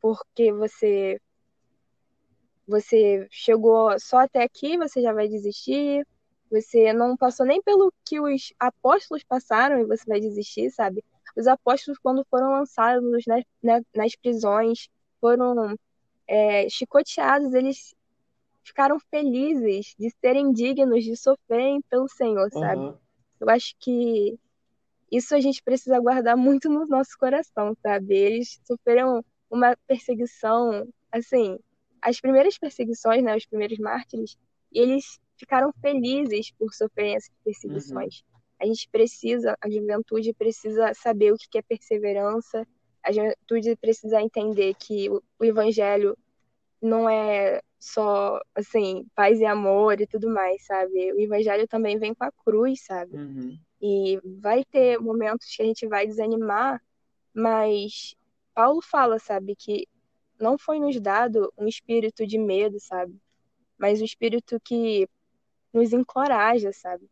porque 0.00 0.52
você 0.52 1.20
você 2.66 3.26
chegou 3.30 3.98
só 3.98 4.18
até 4.18 4.42
aqui, 4.42 4.76
você 4.76 5.00
já 5.00 5.12
vai 5.12 5.28
desistir. 5.28 6.06
Você 6.50 6.92
não 6.92 7.16
passou 7.16 7.46
nem 7.46 7.62
pelo 7.62 7.92
que 8.04 8.20
os 8.20 8.52
apóstolos 8.58 9.24
passaram 9.24 9.80
e 9.80 9.84
você 9.84 10.04
vai 10.06 10.20
desistir, 10.20 10.70
sabe? 10.70 11.04
Os 11.36 11.46
apóstolos, 11.46 11.98
quando 12.02 12.24
foram 12.30 12.50
lançados 12.50 13.24
nas, 13.62 13.82
nas 13.94 14.16
prisões, 14.16 14.88
foram 15.20 15.76
é, 16.26 16.68
chicoteados, 16.68 17.52
eles 17.52 17.94
ficaram 18.64 18.98
felizes 19.10 19.94
de 19.98 20.10
serem 20.20 20.52
dignos 20.52 21.04
de 21.04 21.16
sofrerem 21.16 21.80
pelo 21.82 22.08
Senhor, 22.08 22.50
sabe? 22.50 22.80
Uhum. 22.80 22.96
Eu 23.38 23.50
acho 23.50 23.74
que 23.78 24.38
isso 25.12 25.34
a 25.34 25.40
gente 25.40 25.62
precisa 25.62 26.00
guardar 26.00 26.36
muito 26.36 26.68
no 26.68 26.86
nosso 26.86 27.16
coração, 27.18 27.76
sabe? 27.82 28.14
Eles 28.16 28.60
sofreram 28.64 29.24
uma 29.48 29.76
perseguição, 29.86 30.88
assim, 31.12 31.58
as 32.02 32.20
primeiras 32.20 32.58
perseguições, 32.58 33.22
né, 33.22 33.36
os 33.36 33.46
primeiros 33.46 33.78
mártires, 33.78 34.36
eles 34.72 35.20
ficaram 35.36 35.72
felizes 35.80 36.50
por 36.52 36.72
sofrerem 36.74 37.14
essas 37.14 37.34
perseguições. 37.44 38.22
Uhum. 38.22 38.35
A 38.60 38.66
gente 38.66 38.88
precisa, 38.90 39.56
a 39.60 39.68
juventude 39.68 40.32
precisa 40.32 40.92
saber 40.94 41.32
o 41.32 41.36
que 41.36 41.58
é 41.58 41.62
perseverança, 41.62 42.66
a 43.02 43.12
juventude 43.12 43.76
precisa 43.76 44.20
entender 44.20 44.74
que 44.74 45.08
o, 45.10 45.22
o 45.38 45.44
evangelho 45.44 46.16
não 46.80 47.08
é 47.08 47.60
só, 47.78 48.40
assim, 48.54 49.06
paz 49.14 49.40
e 49.40 49.44
amor 49.44 50.00
e 50.00 50.06
tudo 50.06 50.28
mais, 50.28 50.64
sabe? 50.64 51.12
O 51.12 51.20
evangelho 51.20 51.68
também 51.68 51.98
vem 51.98 52.14
com 52.14 52.24
a 52.24 52.32
cruz, 52.32 52.84
sabe? 52.84 53.16
Uhum. 53.16 53.58
E 53.80 54.20
vai 54.40 54.64
ter 54.64 54.98
momentos 54.98 55.46
que 55.54 55.62
a 55.62 55.64
gente 55.64 55.86
vai 55.86 56.06
desanimar, 56.06 56.82
mas 57.34 58.14
Paulo 58.54 58.80
fala, 58.80 59.18
sabe, 59.18 59.54
que 59.54 59.86
não 60.40 60.58
foi 60.58 60.80
nos 60.80 61.00
dado 61.00 61.52
um 61.56 61.66
espírito 61.66 62.26
de 62.26 62.38
medo, 62.38 62.80
sabe? 62.80 63.14
Mas 63.78 64.00
um 64.00 64.04
espírito 64.04 64.58
que 64.60 65.08
nos 65.72 65.92
encoraja, 65.92 66.72
sabe? 66.72 67.08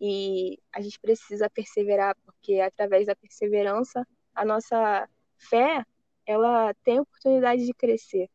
E 0.00 0.58
a 0.72 0.80
gente 0.80 0.98
precisa 1.00 1.50
perseverar, 1.50 2.16
porque 2.24 2.60
através 2.60 3.06
da 3.06 3.16
perseverança, 3.16 4.06
a 4.34 4.44
nossa 4.44 5.08
fé, 5.36 5.84
ela 6.26 6.72
tem 6.84 7.00
oportunidade 7.00 7.64
de 7.64 7.74
crescer. 7.74 8.28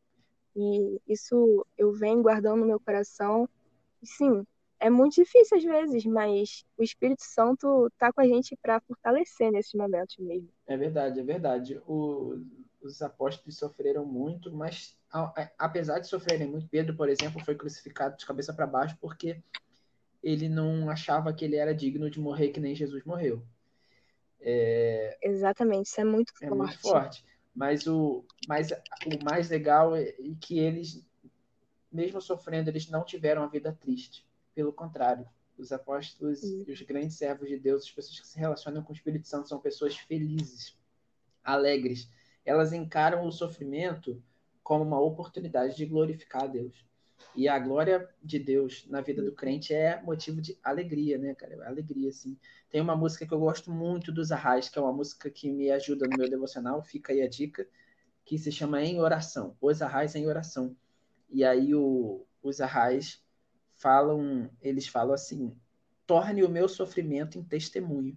E 0.56 1.00
isso 1.08 1.66
eu 1.78 1.94
venho 1.94 2.22
guardando 2.22 2.60
no 2.60 2.68
meu 2.68 2.80
coração. 2.80 3.48
Sim, 4.04 4.46
é 4.80 4.90
muito 4.90 5.16
difícil 5.16 5.58
às 5.58 5.64
vezes, 5.64 6.06
mas 6.06 6.66
o 6.78 6.84
Espírito 6.84 7.24
Santo 7.24 7.90
tá 7.98 8.12
com 8.12 8.20
a 8.20 8.28
gente 8.28 8.58
para 8.62 8.82
fortalecer 8.82 9.50
nesses 9.50 9.74
momentos 9.74 10.18
mesmo. 10.18 10.50
É 10.68 10.76
verdade, 10.76 11.22
é 11.22 11.24
verdade. 11.24 11.82
O, 11.88 12.36
os 12.82 13.02
apóstolos 13.02 13.58
sofreram 13.58 14.06
muito, 14.06 14.52
mas 14.52 14.98
a, 15.10 15.22
a, 15.42 15.52
apesar 15.58 16.00
de 16.00 16.08
sofrerem 16.08 16.50
muito, 16.50 16.68
Pedro, 16.68 16.98
por 16.98 17.08
exemplo, 17.08 17.44
foi 17.46 17.56
crucificado 17.56 18.18
de 18.18 18.26
cabeça 18.26 18.54
para 18.54 18.68
baixo 18.68 18.98
porque 19.00 19.42
ele 20.24 20.48
não 20.48 20.90
achava 20.90 21.34
que 21.34 21.44
ele 21.44 21.58
era 21.58 21.76
digno 21.76 22.10
de 22.10 22.20
morrer 22.20 22.50
que 22.50 22.60
nem 22.60 22.74
Jesus 22.74 23.04
morreu. 23.04 23.44
É... 24.40 25.18
Exatamente, 25.22 25.88
isso 25.88 26.00
é 26.00 26.06
muito 26.06 26.32
é 26.42 26.48
forte. 26.48 26.58
Muito 26.58 26.80
forte. 26.80 27.26
Mas 27.54 27.86
o, 27.86 28.26
mas 28.48 28.72
o 28.72 29.24
mais 29.24 29.50
legal 29.50 29.96
é 29.96 30.16
que 30.42 30.58
eles, 30.58 31.06
mesmo 31.92 32.20
sofrendo, 32.20 32.70
eles 32.70 32.90
não 32.90 33.04
tiveram 33.04 33.44
a 33.44 33.48
vida 33.48 33.72
triste. 33.80 34.26
Pelo 34.56 34.74
contrário, 34.74 35.28
os 35.58 35.72
apóstolos 35.72 36.42
e 36.44 36.72
os 36.72 36.82
grandes 36.82 37.18
servos 37.18 37.48
de 37.48 37.60
Deus, 37.60 37.84
as 37.84 37.92
pessoas 37.92 38.20
que 38.20 38.28
se 38.28 38.40
relacionam 38.40 38.82
com 38.82 38.92
o 38.92 38.96
Espírito 38.96 39.28
Santo, 39.28 39.48
são 39.48 39.60
pessoas 39.60 39.96
felizes, 39.96 40.76
alegres. 41.44 42.10
Elas 42.46 42.74
encaram 42.74 43.26
o 43.26 43.32
sofrimento 43.32 44.22
como 44.64 44.84
uma 44.84 45.00
oportunidade 45.00 45.76
de 45.76 45.86
glorificar 45.86 46.44
a 46.44 46.48
Deus. 46.48 46.86
E 47.36 47.48
a 47.48 47.58
glória 47.58 48.08
de 48.22 48.38
Deus 48.38 48.86
na 48.88 49.02
vida 49.02 49.24
do 49.24 49.32
crente 49.32 49.74
é 49.74 50.02
motivo 50.04 50.40
de 50.40 50.58
alegria, 50.64 51.18
né, 51.18 51.34
cara? 51.34 51.68
Alegria, 51.68 52.10
assim. 52.10 52.38
Tem 52.70 52.80
uma 52.80 52.96
música 52.96 53.26
que 53.26 53.34
eu 53.34 53.40
gosto 53.40 53.72
muito 53.72 54.12
dos 54.12 54.32
Arrais, 54.32 54.70
que 54.70 54.78
é 54.78 54.82
uma 54.82 54.94
música 54.94 55.30
que 55.30 55.52
me 55.52 55.72
ajuda 55.72 56.08
no 56.08 56.18
meu 56.18 56.30
devocional, 56.30 56.84
fica 56.84 57.12
aí 57.12 57.22
a 57.22 57.28
dica, 57.28 57.68
que 58.24 58.38
se 58.38 58.52
chama 58.52 58.84
Em 58.84 59.00
Oração. 59.00 59.58
Os 59.60 59.82
Arrais 59.82 60.16
em 60.16 60.28
Oração. 60.28 60.76
E 61.30 61.44
aí 61.44 61.74
o, 61.74 62.26
os 62.42 62.62
Arrais 62.62 63.24
falam, 63.74 64.50
eles 64.62 64.88
falam 64.88 65.14
assim, 65.14 65.58
torne 66.06 66.44
o 66.44 66.50
meu 66.50 66.70
sofrimento 66.70 67.40
em 67.40 67.44
testemunho. 67.44 68.16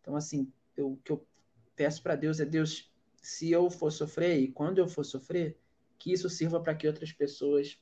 Então, 0.00 0.14
assim, 0.14 0.52
o 0.78 0.96
que 0.98 1.12
eu 1.12 1.26
peço 1.74 2.02
para 2.02 2.16
Deus 2.16 2.40
é, 2.40 2.44
Deus, 2.44 2.92
se 3.16 3.50
eu 3.50 3.70
for 3.70 3.90
sofrer 3.90 4.38
e 4.38 4.48
quando 4.48 4.78
eu 4.78 4.86
for 4.86 5.04
sofrer, 5.04 5.58
que 5.98 6.12
isso 6.12 6.28
sirva 6.28 6.60
para 6.60 6.74
que 6.74 6.86
outras 6.86 7.12
pessoas 7.12 7.80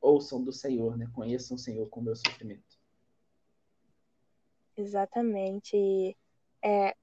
ouçam 0.00 0.42
do 0.42 0.52
Senhor, 0.52 0.96
né? 0.96 1.08
Conheçam 1.14 1.56
o 1.56 1.58
Senhor 1.58 1.88
com 1.88 2.00
o 2.00 2.02
meu 2.02 2.16
sofrimento. 2.16 2.76
Exatamente. 4.76 6.16
É, 6.62 6.94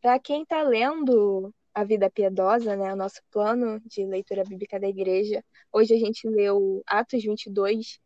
para 0.00 0.18
quem 0.18 0.42
está 0.42 0.62
lendo 0.62 1.54
a 1.74 1.84
vida 1.84 2.10
piedosa, 2.10 2.76
né, 2.76 2.92
o 2.92 2.96
nosso 2.96 3.20
plano 3.30 3.80
de 3.86 4.04
leitura 4.04 4.44
bíblica 4.44 4.78
da 4.78 4.88
igreja, 4.88 5.42
hoje 5.72 5.94
a 5.94 5.98
gente 5.98 6.28
leu 6.28 6.82
Atos 6.86 7.22
22 7.22 7.98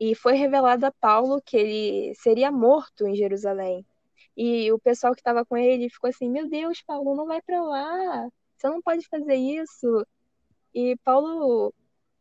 e 0.00 0.14
foi 0.14 0.34
revelado 0.34 0.86
a 0.86 0.92
Paulo 0.92 1.42
que 1.42 1.56
ele 1.56 2.14
seria 2.14 2.50
morto 2.50 3.06
em 3.06 3.14
Jerusalém. 3.14 3.84
E 4.36 4.72
o 4.72 4.78
pessoal 4.78 5.12
que 5.12 5.20
estava 5.20 5.44
com 5.44 5.56
ele 5.56 5.90
ficou 5.90 6.08
assim: 6.08 6.30
Meu 6.30 6.48
Deus, 6.48 6.82
Paulo, 6.82 7.14
não 7.14 7.26
vai 7.26 7.42
para 7.42 7.62
lá, 7.62 8.28
você 8.56 8.68
não 8.68 8.80
pode 8.80 9.06
fazer 9.08 9.34
isso. 9.34 10.06
E 10.74 10.96
Paulo 11.04 11.74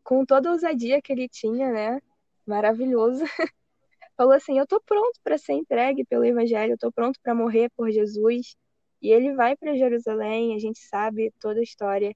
com 0.03 0.25
toda 0.25 0.50
a 0.50 0.51
ousadia 0.53 1.01
que 1.01 1.12
ele 1.12 1.27
tinha, 1.27 1.72
né? 1.72 2.01
Maravilhoso. 2.46 3.24
Falou 4.17 4.34
assim: 4.34 4.58
Eu 4.58 4.67
tô 4.67 4.81
pronto 4.81 5.20
para 5.24 5.38
ser 5.38 5.53
entregue 5.53 6.05
pelo 6.05 6.25
Evangelho, 6.25 6.74
eu 6.74 6.77
tô 6.77 6.91
pronto 6.91 7.20
para 7.22 7.36
morrer 7.36 7.70
por 7.75 7.89
Jesus. 7.91 8.55
E 9.01 9.10
ele 9.10 9.34
vai 9.34 9.55
para 9.58 9.75
Jerusalém, 9.75 10.55
a 10.55 10.60
gente 10.60 10.79
sabe 10.79 11.34
toda 11.39 11.60
a 11.60 11.63
história. 11.63 12.15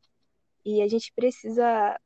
E 0.64 0.82
a 0.82 0.88
gente 0.88 1.12
precisa 1.16 2.00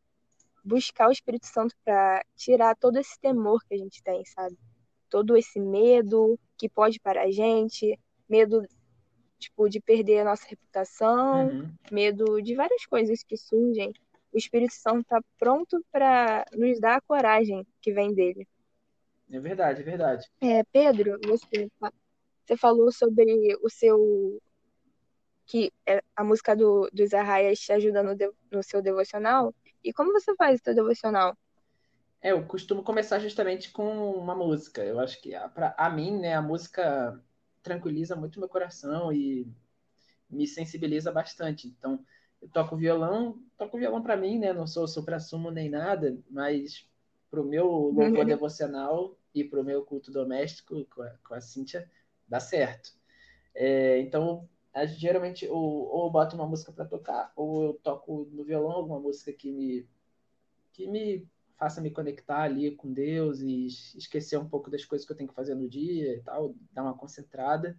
buscar 0.63 1.09
o 1.09 1.11
Espírito 1.11 1.47
Santo 1.47 1.75
para 1.83 2.23
tirar 2.35 2.75
todo 2.75 2.97
esse 2.97 3.19
temor 3.19 3.61
que 3.67 3.73
a 3.73 3.77
gente 3.77 4.01
tem, 4.03 4.23
sabe? 4.25 4.57
Todo 5.09 5.35
esse 5.35 5.59
medo 5.59 6.39
que 6.57 6.69
pode 6.69 6.99
parar 6.99 7.23
a 7.23 7.31
gente, 7.31 7.97
medo 8.27 8.61
tipo 9.39 9.69
de 9.69 9.79
perder 9.79 10.19
a 10.19 10.25
nossa 10.25 10.45
reputação, 10.47 11.47
uhum. 11.47 11.73
medo 11.91 12.41
de 12.41 12.55
várias 12.55 12.85
coisas 12.85 13.23
que 13.23 13.37
surgem 13.37 13.93
o 14.31 14.37
Espírito 14.37 14.73
Santo 14.73 15.01
está 15.01 15.21
pronto 15.37 15.83
para 15.91 16.45
nos 16.53 16.79
dar 16.79 16.97
a 16.97 17.01
coragem 17.01 17.65
que 17.81 17.91
vem 17.91 18.13
dele. 18.13 18.47
É 19.31 19.39
verdade, 19.39 19.81
é 19.81 19.83
verdade. 19.83 20.27
É, 20.41 20.63
Pedro, 20.71 21.19
você, 21.25 21.69
você 22.45 22.57
falou 22.57 22.91
sobre 22.91 23.55
o 23.61 23.69
seu. 23.69 24.41
que 25.45 25.71
é 25.85 26.01
a 26.15 26.23
música 26.23 26.55
do, 26.55 26.89
dos 26.91 27.13
Arraias 27.13 27.59
te 27.59 27.71
ajuda 27.71 28.01
no, 28.01 28.15
no 28.51 28.63
seu 28.63 28.81
devocional. 28.81 29.53
E 29.83 29.93
como 29.93 30.11
você 30.11 30.35
faz 30.35 30.59
o 30.59 30.63
seu 30.63 30.75
devocional? 30.75 31.37
É, 32.21 32.31
eu 32.31 32.45
costumo 32.45 32.83
começar 32.83 33.19
justamente 33.19 33.71
com 33.71 34.11
uma 34.11 34.35
música. 34.35 34.83
Eu 34.83 34.99
acho 34.99 35.21
que, 35.21 35.31
para 35.53 35.73
a 35.77 35.89
mim, 35.89 36.19
né, 36.19 36.33
a 36.33 36.41
música 36.41 37.17
tranquiliza 37.63 38.15
muito 38.15 38.39
meu 38.39 38.49
coração 38.49 39.13
e 39.13 39.47
me 40.29 40.45
sensibiliza 40.45 41.11
bastante. 41.11 41.67
Então, 41.67 42.03
eu 42.41 42.47
toco 42.49 42.77
violão, 42.77 43.41
toco 43.57 43.77
violão 43.77 44.01
para 44.01 44.17
mim, 44.17 44.39
né? 44.39 44.53
Não 44.53 44.65
sou 44.65 44.87
supra-sumo 44.87 45.51
nem 45.51 45.69
nada, 45.69 46.17
mas 46.29 46.87
pro 47.29 47.43
meu 47.43 47.67
louvor 47.67 48.25
devocional 48.25 49.17
e 49.33 49.43
pro 49.43 49.63
meu 49.63 49.83
culto 49.83 50.11
doméstico 50.11 50.85
com 50.85 51.01
a, 51.01 51.09
com 51.27 51.33
a 51.33 51.41
Cíntia, 51.41 51.89
dá 52.27 52.39
certo. 52.39 52.91
É, 53.53 53.99
então, 53.99 54.47
geralmente, 54.97 55.47
ou, 55.47 55.87
ou 55.87 56.07
eu 56.07 56.11
boto 56.11 56.35
uma 56.35 56.47
música 56.47 56.71
para 56.71 56.85
tocar, 56.85 57.31
ou 57.35 57.63
eu 57.63 57.73
toco 57.83 58.27
no 58.31 58.43
violão 58.43 58.71
alguma 58.71 58.99
música 58.99 59.33
que 59.33 59.51
me, 59.51 59.87
que 60.71 60.87
me 60.87 61.27
faça 61.57 61.81
me 61.81 61.91
conectar 61.91 62.43
ali 62.43 62.71
com 62.71 62.91
Deus 62.91 63.41
e 63.41 63.67
esquecer 63.67 64.37
um 64.37 64.47
pouco 64.47 64.71
das 64.71 64.85
coisas 64.85 65.05
que 65.05 65.11
eu 65.11 65.17
tenho 65.17 65.29
que 65.29 65.35
fazer 65.35 65.55
no 65.55 65.67
dia 65.67 66.15
e 66.15 66.21
tal, 66.21 66.55
dar 66.71 66.83
uma 66.83 66.97
concentrada 66.97 67.77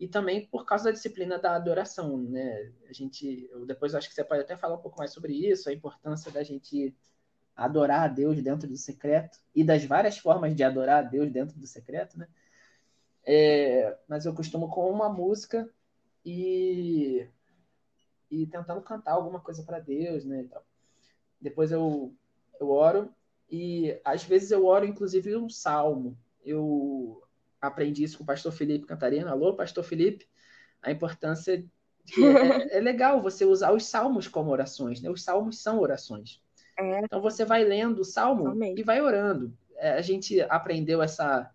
e 0.00 0.08
também 0.08 0.46
por 0.48 0.64
causa 0.64 0.86
da 0.86 0.92
disciplina 0.92 1.38
da 1.38 1.54
adoração, 1.54 2.18
né? 2.18 2.72
A 2.88 2.92
gente, 2.94 3.48
eu 3.52 3.66
depois 3.66 3.94
acho 3.94 4.08
que 4.08 4.14
você 4.14 4.24
pode 4.24 4.42
até 4.42 4.56
falar 4.56 4.76
um 4.76 4.82
pouco 4.82 4.98
mais 4.98 5.12
sobre 5.12 5.34
isso, 5.34 5.68
a 5.68 5.74
importância 5.74 6.32
da 6.32 6.42
gente 6.42 6.96
adorar 7.54 8.02
a 8.04 8.08
Deus 8.08 8.42
dentro 8.42 8.68
do 8.68 8.76
secreto 8.78 9.38
e 9.54 9.62
das 9.62 9.84
várias 9.84 10.18
formas 10.18 10.56
de 10.56 10.64
adorar 10.64 11.04
a 11.04 11.08
Deus 11.08 11.30
dentro 11.30 11.58
do 11.58 11.66
secreto, 11.66 12.18
né? 12.18 12.28
É, 13.24 13.98
mas 14.08 14.24
eu 14.26 14.34
costumo 14.34 14.70
com 14.70 14.90
uma 14.90 15.08
música 15.08 15.68
e 16.24 17.28
e 18.30 18.46
tentando 18.46 18.80
cantar 18.82 19.12
alguma 19.12 19.40
coisa 19.40 19.62
para 19.64 19.80
Deus, 19.80 20.24
né? 20.24 20.48
Depois 21.40 21.72
eu 21.72 22.14
eu 22.60 22.70
oro 22.70 23.14
E 23.50 24.00
às 24.04 24.24
vezes 24.24 24.50
eu 24.52 24.66
oro, 24.66 24.86
inclusive, 24.86 25.36
um 25.36 25.48
salmo. 25.50 26.16
Eu 26.44 27.22
aprendi 27.60 28.04
isso 28.04 28.18
com 28.18 28.24
o 28.24 28.26
pastor 28.26 28.52
Felipe 28.52 28.86
Cantarina. 28.86 29.30
Alô, 29.30 29.54
pastor 29.54 29.84
Felipe? 29.84 30.26
A 30.82 30.90
importância 30.90 31.58
de. 32.04 32.24
É, 32.24 32.78
é 32.78 32.80
legal 32.80 33.20
você 33.20 33.44
usar 33.44 33.72
os 33.72 33.84
salmos 33.86 34.26
como 34.26 34.50
orações, 34.50 35.00
né? 35.00 35.10
Os 35.10 35.22
salmos 35.22 35.60
são 35.60 35.78
orações. 35.78 36.42
É. 36.78 37.00
Então 37.00 37.20
você 37.20 37.44
vai 37.44 37.62
lendo 37.64 38.00
o 38.00 38.04
salmo 38.04 38.62
e 38.64 38.82
vai 38.82 39.00
orando. 39.00 39.56
É, 39.76 39.92
a 39.92 40.00
gente 40.00 40.40
aprendeu 40.42 41.02
essa, 41.02 41.50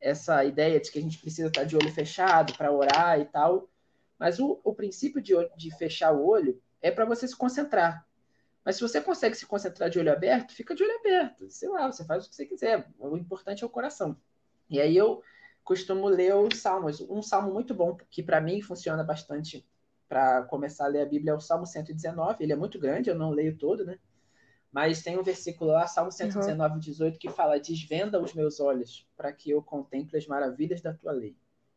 essa 0.00 0.44
ideia 0.44 0.78
de 0.80 0.90
que 0.90 0.98
a 0.98 1.02
gente 1.02 1.18
precisa 1.18 1.48
estar 1.48 1.64
de 1.64 1.76
olho 1.76 1.92
fechado 1.92 2.56
para 2.56 2.72
orar 2.72 3.20
e 3.20 3.24
tal. 3.24 3.68
Mas 4.18 4.38
o, 4.38 4.60
o 4.62 4.74
princípio 4.74 5.20
de, 5.20 5.34
de 5.56 5.76
fechar 5.76 6.12
o 6.12 6.26
olho 6.26 6.60
é 6.82 6.90
para 6.90 7.04
você 7.04 7.26
se 7.26 7.36
concentrar. 7.36 8.06
Mas 8.64 8.76
se 8.76 8.82
você 8.82 9.00
consegue 9.00 9.34
se 9.34 9.46
concentrar 9.46 9.88
de 9.88 9.98
olho 9.98 10.12
aberto, 10.12 10.52
fica 10.52 10.74
de 10.74 10.82
olho 10.82 10.98
aberto. 11.00 11.48
Sei 11.48 11.68
lá, 11.68 11.90
você 11.90 12.04
faz 12.04 12.26
o 12.26 12.28
que 12.28 12.36
você 12.36 12.44
quiser. 12.44 12.86
O 12.98 13.16
importante 13.16 13.64
é 13.64 13.66
o 13.66 13.70
coração. 13.70 14.16
E 14.68 14.80
aí 14.80 14.96
eu 14.96 15.22
costumo 15.70 16.08
ler 16.08 16.34
os 16.34 16.58
salmos. 16.58 17.00
Um 17.02 17.22
salmo 17.22 17.52
muito 17.52 17.72
bom, 17.72 17.96
que 18.10 18.24
para 18.24 18.40
mim 18.40 18.60
funciona 18.60 19.04
bastante 19.04 19.64
para 20.08 20.42
começar 20.42 20.86
a 20.86 20.88
ler 20.88 21.02
a 21.02 21.06
Bíblia, 21.06 21.30
é 21.30 21.34
o 21.36 21.38
Salmo 21.38 21.64
119. 21.64 22.42
Ele 22.42 22.52
é 22.52 22.56
muito 22.56 22.76
grande, 22.76 23.08
eu 23.08 23.14
não 23.14 23.30
leio 23.30 23.56
todo, 23.56 23.84
né? 23.84 23.96
Mas 24.72 25.00
tem 25.00 25.16
um 25.16 25.22
versículo 25.22 25.70
lá, 25.70 25.86
Salmo 25.86 26.10
119, 26.10 26.74
uhum. 26.74 26.80
18, 26.80 27.18
que 27.20 27.30
fala: 27.30 27.60
Desvenda 27.60 28.20
os 28.20 28.34
meus 28.34 28.58
olhos 28.58 29.08
para 29.16 29.32
que 29.32 29.48
eu 29.48 29.62
contemple 29.62 30.18
as 30.18 30.26
maravilhas 30.26 30.82
da 30.82 30.92
tua 30.92 31.12
lei. 31.12 31.36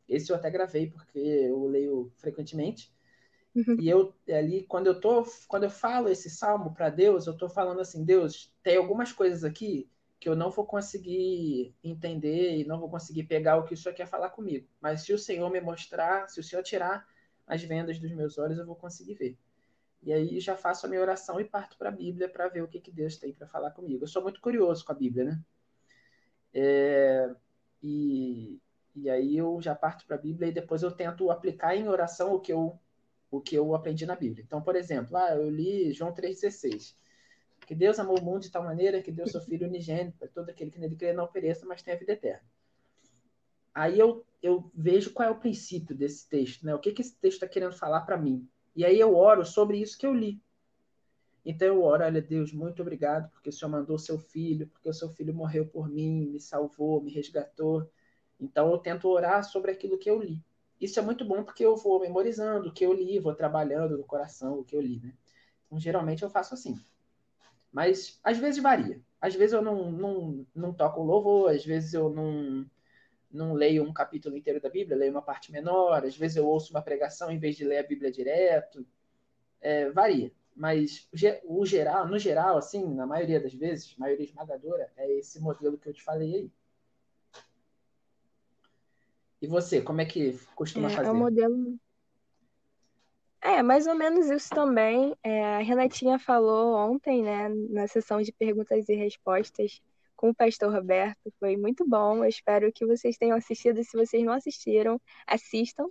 Esse 0.10 0.32
eu 0.32 0.36
até 0.36 0.50
gravei, 0.50 0.90
porque 0.90 1.20
eu 1.20 1.64
leio 1.68 2.12
frequentemente. 2.18 2.92
Uhum. 3.54 3.80
E 3.80 3.88
eu 3.88 4.12
ali, 4.28 4.64
quando 4.64 4.88
eu 4.88 5.00
tô, 5.00 5.24
quando 5.48 5.66
eu 5.66 5.70
falo 5.70 6.10
esse 6.10 6.32
salmo 6.32 6.74
para 6.74 6.90
Deus, 6.90 7.28
eu 7.28 7.38
tô 7.38 7.48
falando 7.48 7.80
assim, 7.80 8.04
Deus, 8.04 8.52
tem 8.64 8.76
algumas 8.76 9.12
coisas 9.12 9.44
aqui 9.44 9.88
que 10.24 10.30
eu 10.30 10.38
não 10.38 10.50
vou 10.50 10.66
conseguir 10.66 11.76
entender 11.84 12.56
e 12.56 12.64
não 12.64 12.80
vou 12.80 12.90
conseguir 12.90 13.24
pegar 13.24 13.58
o 13.58 13.66
que 13.66 13.74
o 13.74 13.78
Senhor 13.78 13.94
quer 13.94 14.08
falar 14.08 14.30
comigo. 14.30 14.66
Mas 14.80 15.02
se 15.02 15.12
o 15.12 15.20
Senhor 15.20 15.50
me 15.52 15.60
mostrar, 15.60 16.30
se 16.30 16.40
o 16.40 16.44
Senhor 16.44 16.64
tirar 16.64 17.06
as 17.46 17.62
vendas 17.62 18.00
dos 18.00 18.10
meus 18.14 18.38
olhos, 18.38 18.58
eu 18.58 18.66
vou 18.66 18.78
conseguir 18.78 19.16
ver. 19.16 19.38
E 20.02 20.14
aí 20.14 20.40
já 20.40 20.56
faço 20.56 20.86
a 20.86 20.90
minha 20.90 21.02
oração 21.02 21.42
e 21.42 21.44
parto 21.44 21.78
para 21.78 21.90
a 21.90 21.92
Bíblia 21.92 22.30
para 22.30 22.48
ver 22.48 22.64
o 22.64 22.70
que, 22.70 22.80
que 22.80 22.90
Deus 22.90 23.18
tem 23.18 23.34
para 23.34 23.46
falar 23.46 23.72
comigo. 23.72 24.06
Eu 24.06 24.08
sou 24.08 24.24
muito 24.24 24.40
curioso 24.40 24.86
com 24.86 24.94
a 24.94 24.96
Bíblia, 24.96 25.26
né? 25.26 25.42
É, 26.54 27.36
e, 27.82 28.62
e 28.96 29.10
aí 29.10 29.36
eu 29.36 29.60
já 29.60 29.76
parto 29.76 30.06
para 30.06 30.16
a 30.16 30.20
Bíblia 30.20 30.48
e 30.48 30.54
depois 30.54 30.84
eu 30.84 30.92
tento 30.94 31.30
aplicar 31.32 31.76
em 31.76 31.90
oração 31.90 32.34
o 32.34 32.40
que 32.40 32.54
eu 32.54 32.80
o 33.30 33.42
que 33.42 33.56
eu 33.56 33.76
aprendi 33.76 34.06
na 34.06 34.16
Bíblia. 34.16 34.46
Então, 34.48 34.62
por 34.62 34.78
exemplo, 34.78 35.18
ah, 35.18 35.36
eu 35.36 35.50
li 35.50 35.92
João 35.92 36.14
3,16. 36.14 36.96
Que 37.74 37.80
Deus 37.80 37.98
amou 37.98 38.20
o 38.20 38.24
mundo 38.24 38.44
de 38.44 38.52
tal 38.52 38.64
maneira 38.64 39.02
que 39.02 39.12
deu 39.12 39.26
seu 39.26 39.42
Filho 39.42 39.68
unigênito 39.68 40.16
para 40.20 40.28
todo 40.28 40.48
aquele 40.48 40.70
que 40.70 40.78
nele 40.78 40.96
crê 40.96 41.12
não 41.12 41.26
pereça, 41.26 41.66
mas 41.66 41.82
tenha 41.82 41.98
vida 41.98 42.14
eterna. 42.14 42.48
Aí 43.74 43.98
eu, 43.98 44.24
eu 44.44 44.70
vejo 44.76 45.12
qual 45.12 45.28
é 45.28 45.32
o 45.32 45.40
princípio 45.40 45.96
desse 45.96 46.30
texto, 46.30 46.64
né? 46.64 46.76
O 46.76 46.80
que, 46.80 46.92
que 46.92 47.02
esse 47.02 47.16
texto 47.16 47.38
está 47.38 47.48
querendo 47.48 47.74
falar 47.74 48.02
para 48.02 48.16
mim. 48.16 48.48
E 48.76 48.86
aí 48.86 49.00
eu 49.00 49.16
oro 49.16 49.44
sobre 49.44 49.80
isso 49.80 49.98
que 49.98 50.06
eu 50.06 50.14
li. 50.14 50.40
Então 51.44 51.68
eu 51.68 51.82
oro, 51.82 52.04
olha, 52.04 52.22
Deus, 52.22 52.54
muito 52.54 52.84
obrigado 52.84 53.28
porque 53.32 53.50
o 53.50 53.52
Senhor 53.52 53.72
mandou 53.72 53.98
seu 53.98 54.20
filho, 54.20 54.68
porque 54.68 54.88
o 54.88 54.94
seu 54.94 55.10
filho 55.10 55.34
morreu 55.34 55.66
por 55.66 55.90
mim, 55.90 56.28
me 56.28 56.40
salvou, 56.40 57.02
me 57.02 57.12
resgatou. 57.12 57.90
Então 58.40 58.72
eu 58.72 58.78
tento 58.78 59.10
orar 59.10 59.44
sobre 59.44 59.72
aquilo 59.72 59.98
que 59.98 60.12
eu 60.12 60.22
li. 60.22 60.40
Isso 60.80 61.00
é 61.00 61.02
muito 61.02 61.26
bom 61.26 61.44
porque 61.44 61.66
eu 61.66 61.76
vou 61.76 62.00
memorizando 62.00 62.70
o 62.70 62.72
que 62.72 62.86
eu 62.86 62.94
li, 62.94 63.18
vou 63.18 63.34
trabalhando 63.34 63.98
no 63.98 64.04
coração 64.04 64.60
o 64.60 64.64
que 64.64 64.76
eu 64.76 64.82
li, 64.82 65.00
né? 65.00 65.12
Então 65.66 65.80
geralmente 65.80 66.22
eu 66.22 66.30
faço 66.30 66.54
assim. 66.54 66.80
Mas 67.74 68.20
às 68.24 68.38
vezes 68.38 68.62
varia. 68.62 69.02
Às 69.20 69.34
vezes 69.34 69.54
eu 69.54 69.62
não, 69.62 69.92
não, 69.92 70.46
não 70.54 70.74
toco 70.74 71.02
louvor, 71.02 71.50
às 71.50 71.66
vezes 71.66 71.94
eu 71.94 72.10
não, 72.10 72.66
não 73.32 73.54
leio 73.54 73.84
um 73.84 73.92
capítulo 73.92 74.38
inteiro 74.38 74.62
da 74.62 74.70
Bíblia, 74.70 74.96
leio 74.96 75.12
uma 75.12 75.22
parte 75.22 75.52
menor, 75.52 76.06
às 76.06 76.16
vezes 76.16 76.38
eu 76.38 76.46
ouço 76.46 76.72
uma 76.72 76.82
pregação 76.82 77.32
em 77.32 77.40
vez 77.40 77.56
de 77.56 77.66
ler 77.66 77.80
a 77.80 77.88
Bíblia 77.88 78.12
direto. 78.12 78.86
É, 79.60 79.90
varia. 79.90 80.32
Mas 80.56 81.10
o 81.46 81.66
geral, 81.66 82.08
no 82.08 82.20
geral, 82.20 82.58
assim, 82.58 82.86
na 82.94 83.08
maioria 83.08 83.40
das 83.40 83.54
vezes, 83.54 83.96
maioria 83.98 84.26
esmagadora, 84.26 84.92
é 84.96 85.12
esse 85.18 85.40
modelo 85.40 85.80
que 85.80 85.90
eu 85.90 85.94
te 85.94 86.04
falei 86.04 86.36
aí. 86.36 86.52
E 89.42 89.48
você, 89.48 89.82
como 89.82 90.00
é 90.00 90.06
que 90.06 90.40
costuma 90.56 90.90
é, 90.90 90.92
fazer? 90.92 91.10
É 91.10 91.12
o 91.12 91.16
modelo. 91.16 91.80
É, 93.44 93.62
mais 93.62 93.86
ou 93.88 93.94
menos 93.94 94.30
isso 94.30 94.50
também. 94.50 95.14
É, 95.22 95.58
a 95.58 95.60
Renatinha 95.60 96.18
falou 96.18 96.76
ontem, 96.76 97.22
né, 97.22 97.50
na 97.70 97.86
sessão 97.88 98.22
de 98.22 98.32
perguntas 98.32 98.88
e 98.88 98.96
respostas, 98.96 99.82
com 100.16 100.30
o 100.30 100.36
pastor 100.36 100.72
Roberto. 100.74 101.30
Foi 101.40 101.58
muito 101.58 101.86
bom. 101.86 102.24
Eu 102.24 102.30
espero 102.30 102.72
que 102.72 102.86
vocês 102.86 103.18
tenham 103.18 103.36
assistido. 103.36 103.84
Se 103.84 103.98
vocês 103.98 104.24
não 104.24 104.32
assistiram, 104.32 105.00
assistam, 105.28 105.90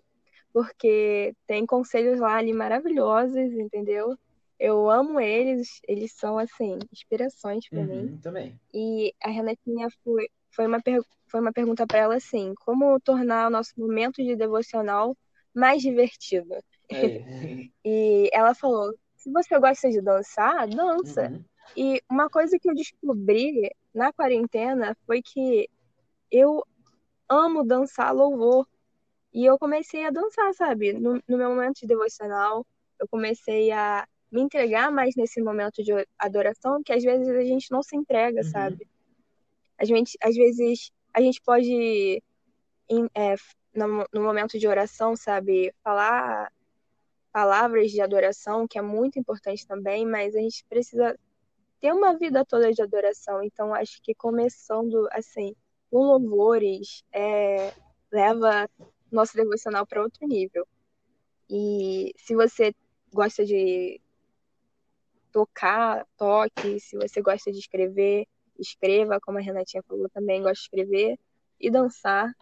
porque 0.50 1.34
tem 1.46 1.66
conselhos 1.66 2.18
lá 2.18 2.36
ali 2.36 2.54
maravilhosos, 2.54 3.36
entendeu? 3.36 4.16
Eu 4.58 4.88
amo 4.88 5.20
eles, 5.20 5.80
eles 5.86 6.12
são, 6.12 6.38
assim, 6.38 6.78
inspirações 6.90 7.68
para 7.68 7.80
uhum, 7.80 7.86
mim. 7.86 8.20
Também. 8.22 8.58
E 8.72 9.12
a 9.22 9.28
Renatinha 9.28 9.88
foi, 10.02 10.26
foi, 10.52 10.66
uma, 10.66 10.80
foi 11.26 11.40
uma 11.40 11.52
pergunta 11.52 11.86
para 11.86 11.98
ela 11.98 12.16
assim: 12.16 12.54
como 12.64 12.98
tornar 13.00 13.48
o 13.48 13.50
nosso 13.50 13.72
momento 13.76 14.22
de 14.22 14.36
devocional 14.36 15.14
mais 15.54 15.82
divertido? 15.82 16.54
É. 16.94 17.68
e 17.84 18.30
ela 18.32 18.54
falou: 18.54 18.94
se 19.16 19.30
você 19.30 19.58
gosta 19.58 19.90
de 19.90 20.00
dançar, 20.00 20.66
dança. 20.68 21.28
Uhum. 21.28 21.44
E 21.76 22.02
uma 22.10 22.28
coisa 22.28 22.58
que 22.58 22.68
eu 22.68 22.74
descobri 22.74 23.70
na 23.94 24.12
quarentena 24.12 24.96
foi 25.06 25.22
que 25.22 25.68
eu 26.30 26.64
amo 27.28 27.64
dançar 27.64 28.12
louvor. 28.14 28.66
E 29.32 29.44
eu 29.46 29.58
comecei 29.58 30.04
a 30.04 30.10
dançar, 30.10 30.52
sabe? 30.54 30.92
No, 30.92 31.22
no, 31.26 31.38
meu 31.38 31.48
momento 31.50 31.80
de 31.80 31.86
devocional, 31.86 32.66
eu 32.98 33.08
comecei 33.08 33.70
a 33.70 34.06
me 34.30 34.42
entregar 34.42 34.90
mais 34.90 35.14
nesse 35.14 35.40
momento 35.40 35.82
de 35.82 35.92
adoração, 36.18 36.82
que 36.82 36.92
às 36.92 37.02
vezes 37.02 37.28
a 37.28 37.44
gente 37.44 37.70
não 37.70 37.82
se 37.82 37.96
entrega, 37.96 38.38
uhum. 38.38 38.50
sabe? 38.50 38.88
A 39.78 39.84
gente, 39.84 40.18
às 40.22 40.34
vezes, 40.34 40.90
a 41.14 41.20
gente 41.20 41.40
pode, 41.42 42.22
em, 42.90 43.08
é, 43.14 43.36
no, 43.74 44.06
no 44.12 44.22
momento 44.22 44.58
de 44.58 44.66
oração, 44.66 45.16
sabe, 45.16 45.72
falar 45.82 46.50
palavras 47.32 47.90
de 47.90 48.00
adoração, 48.00 48.68
que 48.68 48.78
é 48.78 48.82
muito 48.82 49.18
importante 49.18 49.66
também, 49.66 50.06
mas 50.06 50.34
a 50.34 50.40
gente 50.40 50.64
precisa 50.68 51.18
ter 51.80 51.92
uma 51.92 52.16
vida 52.16 52.44
toda 52.44 52.72
de 52.72 52.82
adoração. 52.82 53.42
Então, 53.42 53.74
acho 53.74 54.00
que 54.02 54.14
começando 54.14 55.08
assim, 55.10 55.54
com 55.90 55.98
louvores, 55.98 57.02
é, 57.12 57.72
leva 58.12 58.68
nosso 59.10 59.34
devocional 59.36 59.86
para 59.86 60.02
outro 60.02 60.26
nível. 60.26 60.66
E 61.48 62.14
se 62.16 62.34
você 62.34 62.74
gosta 63.12 63.44
de 63.44 64.00
tocar, 65.32 66.06
toque, 66.16 66.78
se 66.78 66.96
você 66.96 67.20
gosta 67.20 67.50
de 67.50 67.58
escrever, 67.58 68.26
escreva, 68.58 69.18
como 69.20 69.38
a 69.38 69.40
Renatinha 69.40 69.82
falou 69.82 70.08
também, 70.10 70.42
gosta 70.42 70.54
de 70.54 70.60
escrever 70.60 71.18
e 71.58 71.70
dançar. 71.70 72.32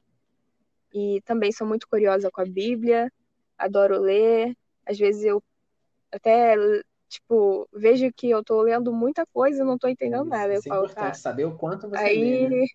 E 0.93 1.21
também 1.23 1.53
sou 1.53 1.67
muito 1.67 1.89
curiosa 1.89 2.31
com 2.31 2.41
a 2.41 2.45
Bíblia, 2.45 3.13
adoro 3.57 4.01
ler. 4.01 4.57
Às 4.91 4.99
vezes 4.99 5.25
eu 5.25 5.41
até 6.11 6.57
tipo, 7.09 7.69
vejo 7.73 8.13
que 8.13 8.29
eu 8.29 8.43
tô 8.43 8.61
lendo 8.63 8.93
muita 8.93 9.25
coisa 9.27 9.63
e 9.63 9.67
não 9.67 9.79
tô 9.79 9.89
entendendo 9.89 10.23
Isso, 10.23 10.31
nada. 10.31 10.53
Eu 10.55 10.59
é 10.59 10.63
falo, 10.63 10.85
importante 10.85 11.19
saber 11.19 11.45
o 11.45 11.57
quanto 11.57 11.89
você 11.89 12.03
aí... 12.03 12.49
lê, 12.49 12.49
né? 12.49 12.67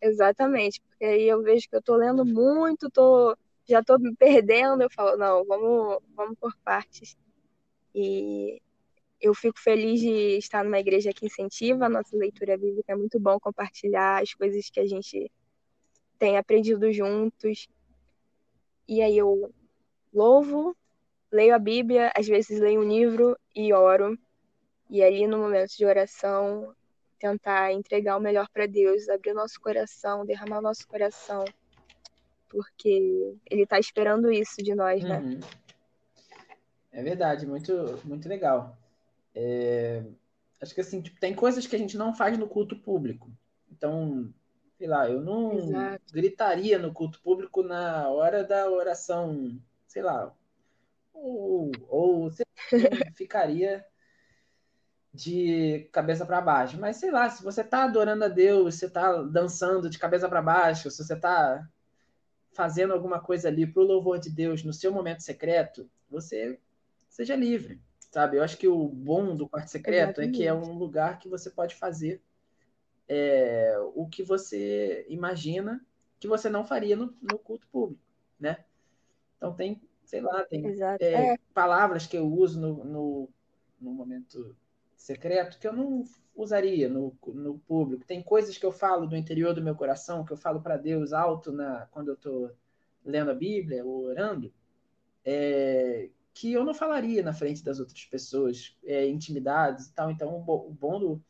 Exatamente, 0.00 0.80
porque 0.82 1.04
aí 1.04 1.28
eu 1.28 1.42
vejo 1.42 1.68
que 1.68 1.74
eu 1.74 1.82
tô 1.82 1.96
lendo 1.96 2.24
muito, 2.24 2.90
tô 2.90 3.36
já 3.68 3.82
tô 3.82 3.98
me 3.98 4.14
perdendo, 4.14 4.82
eu 4.82 4.90
falo, 4.90 5.16
não, 5.16 5.44
vamos, 5.44 5.98
vamos 6.14 6.38
por 6.38 6.56
partes. 6.58 7.16
E 7.92 8.62
eu 9.20 9.34
fico 9.34 9.58
feliz 9.58 9.98
de 9.98 10.38
estar 10.38 10.62
numa 10.62 10.78
igreja 10.78 11.12
que 11.12 11.26
incentiva 11.26 11.86
a 11.86 11.88
nossa 11.88 12.16
leitura 12.16 12.56
bíblica, 12.56 12.92
é 12.92 12.96
muito 12.96 13.18
bom 13.18 13.40
compartilhar 13.40 14.22
as 14.22 14.32
coisas 14.34 14.70
que 14.70 14.78
a 14.78 14.86
gente 14.86 15.30
tem 16.18 16.36
aprendido 16.36 16.92
juntos. 16.92 17.66
E 18.86 19.02
aí 19.02 19.18
eu 19.18 19.52
louvo 20.16 20.76
leio 21.30 21.54
a 21.54 21.58
Bíblia, 21.58 22.12
às 22.16 22.26
vezes 22.26 22.60
leio 22.60 22.80
um 22.80 22.88
livro 22.88 23.36
e 23.54 23.72
oro. 23.72 24.18
E 24.88 25.02
ali 25.02 25.26
no 25.26 25.38
momento 25.38 25.76
de 25.76 25.84
oração, 25.84 26.74
tentar 27.18 27.72
entregar 27.72 28.16
o 28.16 28.20
melhor 28.20 28.48
para 28.52 28.66
Deus, 28.66 29.08
abrir 29.08 29.32
o 29.32 29.34
nosso 29.34 29.60
coração, 29.60 30.24
derramar 30.24 30.58
o 30.58 30.62
nosso 30.62 30.86
coração, 30.86 31.44
porque 32.48 33.36
Ele 33.50 33.62
está 33.62 33.78
esperando 33.78 34.30
isso 34.30 34.62
de 34.62 34.74
nós, 34.74 35.02
né? 35.02 35.18
Uhum. 35.18 35.40
É 36.92 37.02
verdade, 37.02 37.46
muito, 37.46 38.00
muito 38.04 38.28
legal. 38.28 38.78
É... 39.34 40.04
Acho 40.62 40.74
que 40.74 40.80
assim, 40.80 41.02
tipo, 41.02 41.20
tem 41.20 41.34
coisas 41.34 41.66
que 41.66 41.76
a 41.76 41.78
gente 41.78 41.98
não 41.98 42.14
faz 42.14 42.38
no 42.38 42.48
culto 42.48 42.76
público. 42.76 43.30
Então, 43.70 44.32
sei 44.78 44.86
lá, 44.86 45.10
eu 45.10 45.20
não 45.20 45.58
Exato. 45.58 46.04
gritaria 46.12 46.78
no 46.78 46.94
culto 46.94 47.20
público 47.20 47.62
na 47.62 48.08
hora 48.08 48.42
da 48.42 48.70
oração, 48.70 49.60
sei 49.86 50.02
lá, 50.02 50.32
ou, 51.12 51.70
ou 51.88 52.30
você 52.30 52.44
ficaria 53.16 53.84
de 55.12 55.88
cabeça 55.92 56.26
para 56.26 56.40
baixo. 56.40 56.78
Mas 56.78 56.98
sei 56.98 57.10
lá, 57.10 57.28
se 57.30 57.42
você 57.42 57.62
está 57.62 57.84
adorando 57.84 58.24
a 58.24 58.28
Deus, 58.28 58.74
você 58.76 58.86
está 58.86 59.22
dançando 59.22 59.88
de 59.88 59.98
cabeça 59.98 60.28
para 60.28 60.42
baixo, 60.42 60.90
se 60.90 61.02
você 61.02 61.14
está 61.14 61.66
fazendo 62.52 62.92
alguma 62.92 63.20
coisa 63.20 63.48
ali 63.48 63.66
para 63.66 63.82
o 63.82 63.86
louvor 63.86 64.18
de 64.18 64.30
Deus 64.30 64.62
no 64.62 64.72
seu 64.72 64.92
momento 64.92 65.22
secreto, 65.22 65.90
você 66.08 66.58
seja 67.08 67.34
livre, 67.34 67.80
sabe? 68.10 68.36
Eu 68.36 68.42
acho 68.42 68.56
que 68.56 68.68
o 68.68 68.88
bom 68.88 69.34
do 69.34 69.48
quarto 69.48 69.68
secreto 69.68 70.20
Exatamente. 70.20 70.34
é 70.34 70.38
que 70.38 70.46
é 70.46 70.54
um 70.54 70.72
lugar 70.72 71.18
que 71.18 71.28
você 71.28 71.50
pode 71.50 71.74
fazer 71.74 72.22
é, 73.08 73.74
o 73.94 74.06
que 74.06 74.22
você 74.22 75.06
imagina 75.08 75.84
que 76.18 76.28
você 76.28 76.48
não 76.48 76.64
faria 76.64 76.96
no, 76.96 77.14
no 77.20 77.38
culto 77.38 77.66
público, 77.68 78.02
né? 78.38 78.64
Então 79.46 79.56
tem, 79.56 79.80
sei 80.04 80.20
lá, 80.20 80.44
tem 80.44 80.66
é, 81.00 81.32
é. 81.32 81.38
palavras 81.54 82.06
que 82.06 82.16
eu 82.16 82.26
uso 82.26 82.60
no, 82.60 82.84
no, 82.84 83.28
no 83.80 83.90
momento 83.92 84.56
secreto 84.96 85.58
que 85.58 85.68
eu 85.68 85.72
não 85.72 86.04
usaria 86.34 86.88
no, 86.88 87.16
no 87.26 87.58
público. 87.60 88.04
Tem 88.04 88.22
coisas 88.22 88.58
que 88.58 88.66
eu 88.66 88.72
falo 88.72 89.06
do 89.06 89.16
interior 89.16 89.54
do 89.54 89.62
meu 89.62 89.74
coração, 89.74 90.24
que 90.24 90.32
eu 90.32 90.36
falo 90.36 90.60
para 90.60 90.76
Deus 90.76 91.12
alto 91.12 91.52
na, 91.52 91.86
quando 91.90 92.08
eu 92.08 92.14
estou 92.14 92.50
lendo 93.04 93.30
a 93.30 93.34
Bíblia 93.34 93.84
ou 93.84 94.04
orando, 94.04 94.52
é, 95.24 96.10
que 96.34 96.52
eu 96.52 96.64
não 96.64 96.74
falaria 96.74 97.22
na 97.22 97.32
frente 97.32 97.64
das 97.64 97.78
outras 97.78 98.04
pessoas, 98.04 98.76
é, 98.84 99.06
intimidades 99.08 99.86
e 99.86 99.94
tal. 99.94 100.10
Então, 100.10 100.34
o, 100.34 100.68
o 100.68 100.70
bom 100.70 100.98
do, 100.98 101.22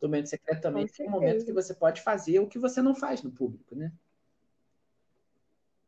do 0.00 0.08
momento 0.08 0.28
secreto 0.28 0.60
também 0.60 0.86
é 1.00 1.02
um 1.04 1.10
momento 1.10 1.44
que 1.44 1.52
você 1.52 1.74
pode 1.74 2.00
fazer 2.02 2.38
o 2.38 2.46
que 2.46 2.58
você 2.58 2.80
não 2.80 2.94
faz 2.94 3.22
no 3.22 3.32
público, 3.32 3.74
né? 3.74 3.92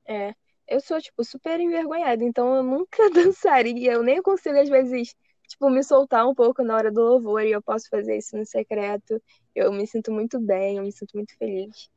É, 0.07 0.35
eu 0.75 0.81
sou, 0.81 1.01
tipo, 1.01 1.25
super 1.25 1.61
envergonhada, 1.61 2.25
então 2.25 2.57
eu 2.57 2.63
nunca 2.63 2.99
dançaria, 3.11 3.93
eu 3.93 4.03
nem 4.03 4.21
consigo, 4.23 4.59
às 4.59 4.69
vezes, 4.69 5.15
tipo, 5.49 5.71
me 5.71 5.83
soltar 5.85 6.27
um 6.29 6.35
pouco 6.35 6.63
na 6.63 6.75
hora 6.77 6.91
do 6.91 7.01
louvor 7.01 7.43
e 7.45 7.53
eu 7.53 7.63
posso 7.63 7.89
fazer 7.89 8.17
isso 8.19 8.37
no 8.37 8.45
secreto. 8.47 9.23
Eu 9.55 9.73
me 9.73 9.87
sinto 9.87 10.13
muito 10.13 10.41
bem, 10.41 10.79
eu 10.79 10.83
me 10.83 10.93
sinto 10.93 11.13
muito 11.15 11.37
feliz. 11.39 11.89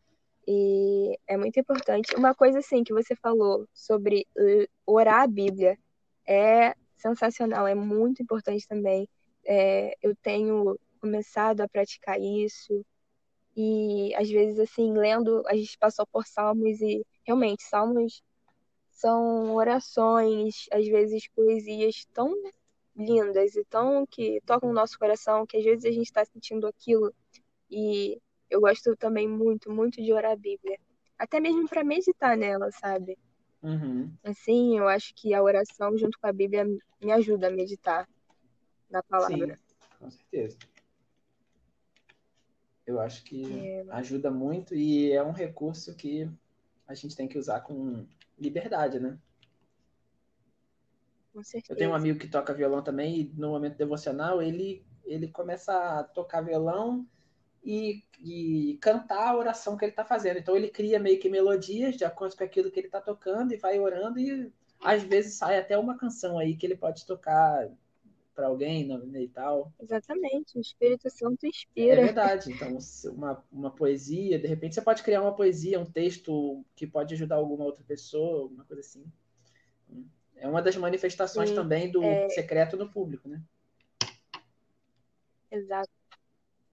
E 0.47 1.17
é 1.27 1.37
muito 1.37 1.59
importante. 1.59 2.15
Uma 2.15 2.33
coisa 2.35 2.59
assim 2.59 2.83
que 2.83 2.93
você 2.93 3.15
falou 3.15 3.67
sobre 3.73 4.25
orar 4.85 5.23
a 5.23 5.27
Bíblia 5.27 5.77
é 6.27 6.75
sensacional, 6.97 7.67
é 7.67 7.75
muito 7.75 8.21
importante 8.21 8.67
também. 8.67 9.09
É, 9.45 9.95
eu 10.01 10.15
tenho 10.17 10.79
começado 11.01 11.61
a 11.61 11.69
praticar 11.69 12.19
isso. 12.19 12.85
E 13.55 14.13
às 14.15 14.29
vezes, 14.29 14.59
assim, 14.59 14.93
lendo, 14.93 15.43
a 15.47 15.55
gente 15.55 15.77
passou 15.79 16.05
por 16.07 16.25
salmos 16.27 16.79
e 16.81 17.03
realmente, 17.25 17.63
salmos 17.63 18.21
são 18.97 19.53
orações, 19.53 20.65
às 20.71 20.87
vezes 20.87 21.27
poesias 21.27 22.05
tão 22.13 22.33
lindas 22.95 23.55
e 23.55 23.63
tão 23.65 24.07
que 24.07 24.41
tocam 24.43 24.71
o 24.71 24.73
nosso 24.73 24.97
coração, 24.97 25.45
que 25.45 25.55
às 25.55 25.63
vezes 25.63 25.85
a 25.85 25.91
gente 25.91 26.07
está 26.07 26.25
sentindo 26.25 26.65
aquilo. 26.65 27.13
E 27.69 28.19
eu 28.49 28.59
gosto 28.59 28.95
também 28.97 29.27
muito, 29.27 29.71
muito 29.71 30.01
de 30.01 30.11
orar 30.11 30.31
a 30.31 30.35
Bíblia. 30.35 30.79
Até 31.17 31.39
mesmo 31.39 31.69
para 31.69 31.83
meditar 31.83 32.35
nela, 32.35 32.71
sabe? 32.71 33.17
Uhum. 33.61 34.11
Assim, 34.23 34.79
eu 34.79 34.87
acho 34.87 35.13
que 35.13 35.31
a 35.31 35.43
oração 35.43 35.95
junto 35.95 36.17
com 36.19 36.25
a 36.25 36.33
Bíblia 36.33 36.65
me 36.65 37.11
ajuda 37.11 37.47
a 37.47 37.51
meditar 37.51 38.09
na 38.89 39.03
palavra. 39.03 39.55
Sim, 39.55 39.63
com 39.99 40.09
certeza. 40.09 40.57
Eu 42.83 42.99
acho 42.99 43.23
que 43.23 43.45
é... 43.67 43.85
ajuda 43.89 44.31
muito 44.31 44.73
e 44.73 45.11
é 45.11 45.21
um 45.21 45.31
recurso 45.31 45.95
que 45.95 46.27
a 46.87 46.95
gente 46.95 47.15
tem 47.15 47.27
que 47.27 47.37
usar 47.37 47.61
com 47.61 48.07
liberdade, 48.37 48.99
né? 48.99 49.17
Com 51.33 51.43
certeza. 51.43 51.73
Eu 51.73 51.77
tenho 51.77 51.91
um 51.91 51.95
amigo 51.95 52.19
que 52.19 52.27
toca 52.27 52.53
violão 52.53 52.83
também, 52.83 53.19
e 53.19 53.33
no 53.35 53.49
momento 53.49 53.77
devocional 53.77 54.41
ele, 54.41 54.85
ele 55.05 55.27
começa 55.27 55.71
a 55.73 56.03
tocar 56.03 56.41
violão 56.41 57.05
e, 57.63 58.03
e 58.19 58.77
cantar 58.81 59.27
a 59.27 59.37
oração 59.37 59.77
que 59.77 59.85
ele 59.85 59.91
está 59.91 60.05
fazendo. 60.05 60.39
Então 60.39 60.55
ele 60.55 60.69
cria 60.69 60.99
meio 60.99 61.19
que 61.19 61.29
melodias 61.29 61.95
de 61.95 62.05
acordo 62.05 62.35
com 62.35 62.43
aquilo 62.43 62.71
que 62.71 62.79
ele 62.79 62.87
está 62.87 63.01
tocando 63.01 63.53
e 63.53 63.57
vai 63.57 63.79
orando, 63.79 64.19
e 64.19 64.51
às 64.79 65.03
vezes 65.03 65.35
sai 65.35 65.57
até 65.57 65.77
uma 65.77 65.97
canção 65.97 66.37
aí 66.39 66.55
que 66.55 66.65
ele 66.65 66.77
pode 66.77 67.05
tocar 67.05 67.69
para 68.37 68.45
alguém 68.45 68.87
e 69.15 69.27
tal. 69.29 69.73
Exatamente, 69.81 70.59
o 70.59 70.61
Espírito 70.61 71.09
Santo 71.09 71.47
inspira. 71.47 72.01
É 72.01 72.05
verdade. 72.05 72.53
Então, 72.53 72.77
uma, 73.11 73.43
uma 73.51 73.71
poesia, 73.71 74.37
de 74.37 74.45
repente 74.45 74.75
você 74.75 74.81
pode 74.81 75.01
criar 75.01 75.23
uma 75.23 75.35
poesia, 75.35 75.79
um 75.79 75.91
texto 75.91 76.63
que 76.75 76.85
pode 76.85 77.15
ajudar 77.15 77.37
alguma 77.37 77.65
outra 77.65 77.83
pessoa, 77.83 78.43
alguma 78.43 78.63
coisa 78.63 78.81
assim. 78.81 79.03
É 80.35 80.47
uma 80.47 80.61
das 80.61 80.77
manifestações 80.77 81.49
Sim, 81.49 81.55
também 81.55 81.91
do 81.91 82.03
é... 82.03 82.29
secreto 82.29 82.77
no 82.77 82.91
público, 82.91 83.27
né? 83.27 83.41
Exato. 85.49 85.89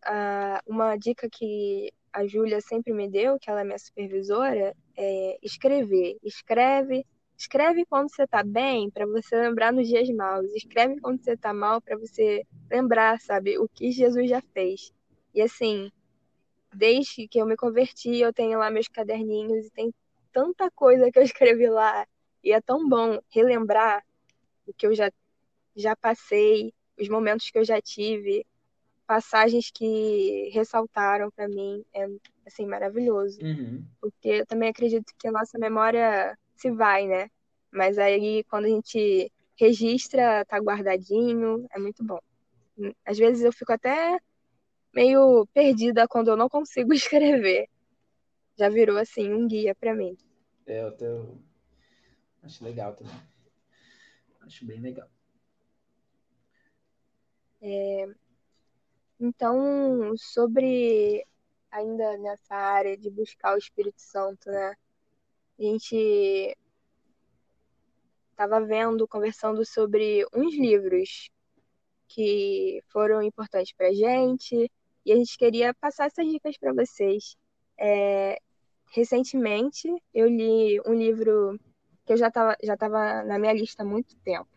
Ah, 0.05 0.61
uma 0.67 0.97
dica 0.97 1.31
que 1.33 1.91
a 2.13 2.27
Júlia 2.27 2.61
sempre 2.61 2.93
me 2.93 3.09
deu, 3.09 3.39
que 3.39 3.49
ela 3.49 3.63
é 3.63 3.65
minha 3.65 3.79
supervisora, 3.79 4.77
é 4.99 5.39
escrever. 5.43 6.19
Escreve, 6.23 7.07
escreve 7.37 7.85
quando 7.87 8.11
você 8.11 8.27
tá 8.27 8.43
bem, 8.43 8.91
para 8.91 9.07
você 9.07 9.37
lembrar 9.37 9.73
nos 9.73 9.89
dias 9.89 10.09
maus. 10.11 10.51
Escreve 10.53 11.01
quando 11.01 11.23
você 11.23 11.37
tá 11.37 11.53
mal, 11.53 11.81
para 11.81 11.97
você 11.97 12.45
lembrar, 12.71 13.21
sabe, 13.21 13.59
o 13.59 13.69
que 13.69 13.91
Jesus 13.91 14.29
já 14.29 14.41
fez. 14.53 14.93
E 15.35 15.43
assim, 15.43 15.91
desde 16.73 17.29
que 17.29 17.41
eu 17.41 17.47
me 17.47 17.57
converti, 17.57 18.17
eu 18.17 18.33
tenho 18.33 18.59
lá 18.59 18.71
meus 18.71 18.89
caderninhos 18.89 19.67
e 19.67 19.71
tem 19.71 19.93
tanta 20.33 20.71
coisa 20.71 21.11
que 21.11 21.19
eu 21.19 21.23
escrevi 21.25 21.69
lá 21.69 22.07
e 22.43 22.53
é 22.53 22.61
tão 22.61 22.89
bom 22.89 23.19
relembrar 23.31 24.05
o 24.67 24.73
que 24.73 24.87
eu 24.87 24.95
já, 24.95 25.11
já 25.75 25.97
passei, 25.97 26.73
os 26.99 27.09
momentos 27.09 27.51
que 27.51 27.59
eu 27.59 27.65
já 27.65 27.81
tive, 27.81 28.47
passagens 29.07 29.71
que 29.73 30.51
ressaltaram 30.53 31.31
para 31.31 31.49
mim. 31.49 31.85
É 31.95 32.07
assim, 32.47 32.67
maravilhoso. 32.67 33.41
Uhum. 33.43 33.85
Porque 34.01 34.29
eu 34.29 34.47
também 34.47 34.69
acredito 34.69 35.13
que 35.19 35.29
a 35.29 35.33
nossa 35.33 35.59
memória 35.59 36.37
se 36.55 36.71
vai, 36.71 37.07
né? 37.07 37.29
Mas 37.73 37.99
aí 37.99 38.45
quando 38.45 38.67
a 38.67 38.69
gente 38.69 39.33
registra, 39.59 40.45
tá 40.45 40.59
guardadinho, 40.59 41.67
é 41.71 41.79
muito 41.79 42.05
bom. 42.05 42.19
Às 43.05 43.19
vezes 43.19 43.45
eu 43.45 43.53
fico 43.53 43.73
até 43.73 44.19
meio 44.93 45.47
perdida 45.53 46.09
quando 46.09 46.29
eu 46.29 46.37
não 46.37 46.49
consigo 46.49 46.93
escrever. 46.95 47.69
Já 48.57 48.69
virou 48.69 48.99
assim 48.99 49.33
um 49.33 49.47
guia 49.47 49.75
para 49.75 49.95
mim. 49.95 50.17
É, 50.67 50.87
o 50.87 50.93
teu 50.93 51.39
Acho 52.45 52.63
legal 52.63 52.95
também. 52.95 53.15
Acho 54.43 54.67
bem 54.67 54.79
legal. 54.81 55.09
É, 57.63 58.07
então, 59.19 60.15
sobre 60.19 61.27
ainda 61.71 62.19
nessa 62.19 62.55
área 62.55 62.99
de 62.99 63.11
buscar 63.11 63.55
o 63.55 63.59
Espírito 63.59 64.01
Santo, 64.01 64.51
né? 64.51 64.75
A 65.59 65.63
gente 65.63 66.57
estava 68.31 68.61
vendo, 68.61 69.07
conversando 69.07 69.65
sobre 69.65 70.27
uns 70.35 70.55
livros 70.55 71.31
que 72.09 72.83
foram 72.93 73.23
importantes 73.23 73.73
para 73.73 73.89
a 73.89 73.93
gente 73.93 74.71
e 75.07 75.13
a 75.13 75.17
gente 75.17 75.39
queria 75.39 75.73
passar 75.75 76.07
essas 76.07 76.27
dicas 76.27 76.59
para 76.59 76.73
vocês. 76.73 77.37
É, 77.79 78.39
recentemente, 78.93 79.89
eu 80.13 80.29
li 80.29 80.81
um 80.87 80.95
livro 80.95 81.59
que 82.05 82.13
eu 82.13 82.17
já 82.17 82.29
estava 82.29 82.57
já 82.63 82.77
tava 82.77 83.23
na 83.23 83.39
minha 83.39 83.53
lista 83.53 83.83
há 83.83 83.87
muito 83.87 84.17
tempo. 84.19 84.49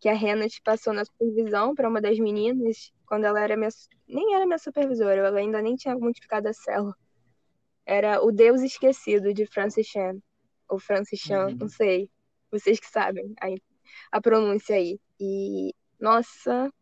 Que 0.00 0.08
a 0.08 0.14
Renat 0.14 0.60
passou 0.62 0.92
na 0.92 1.04
supervisão 1.04 1.74
para 1.74 1.88
uma 1.88 2.00
das 2.00 2.18
meninas, 2.18 2.92
quando 3.06 3.24
ela 3.24 3.40
era 3.40 3.56
minha. 3.56 3.70
Nem 4.08 4.34
era 4.34 4.44
minha 4.44 4.58
supervisora, 4.58 5.26
ela 5.28 5.38
ainda 5.38 5.62
nem 5.62 5.76
tinha 5.76 5.94
multiplicado 5.94 6.48
a 6.48 6.52
célula. 6.52 6.96
Era 7.84 8.22
O 8.24 8.30
Deus 8.30 8.60
Esquecido, 8.62 9.32
de 9.34 9.46
Francis 9.46 9.86
Chan. 9.86 10.18
Ou 10.68 10.78
Francis 10.78 11.20
Chan, 11.20 11.48
uhum. 11.48 11.56
não 11.56 11.68
sei. 11.68 12.10
Vocês 12.50 12.78
que 12.78 12.86
sabem 12.86 13.34
a, 13.40 13.48
a 14.16 14.20
pronúncia 14.20 14.76
aí. 14.76 15.00
E, 15.20 15.74
nossa, 16.00 16.72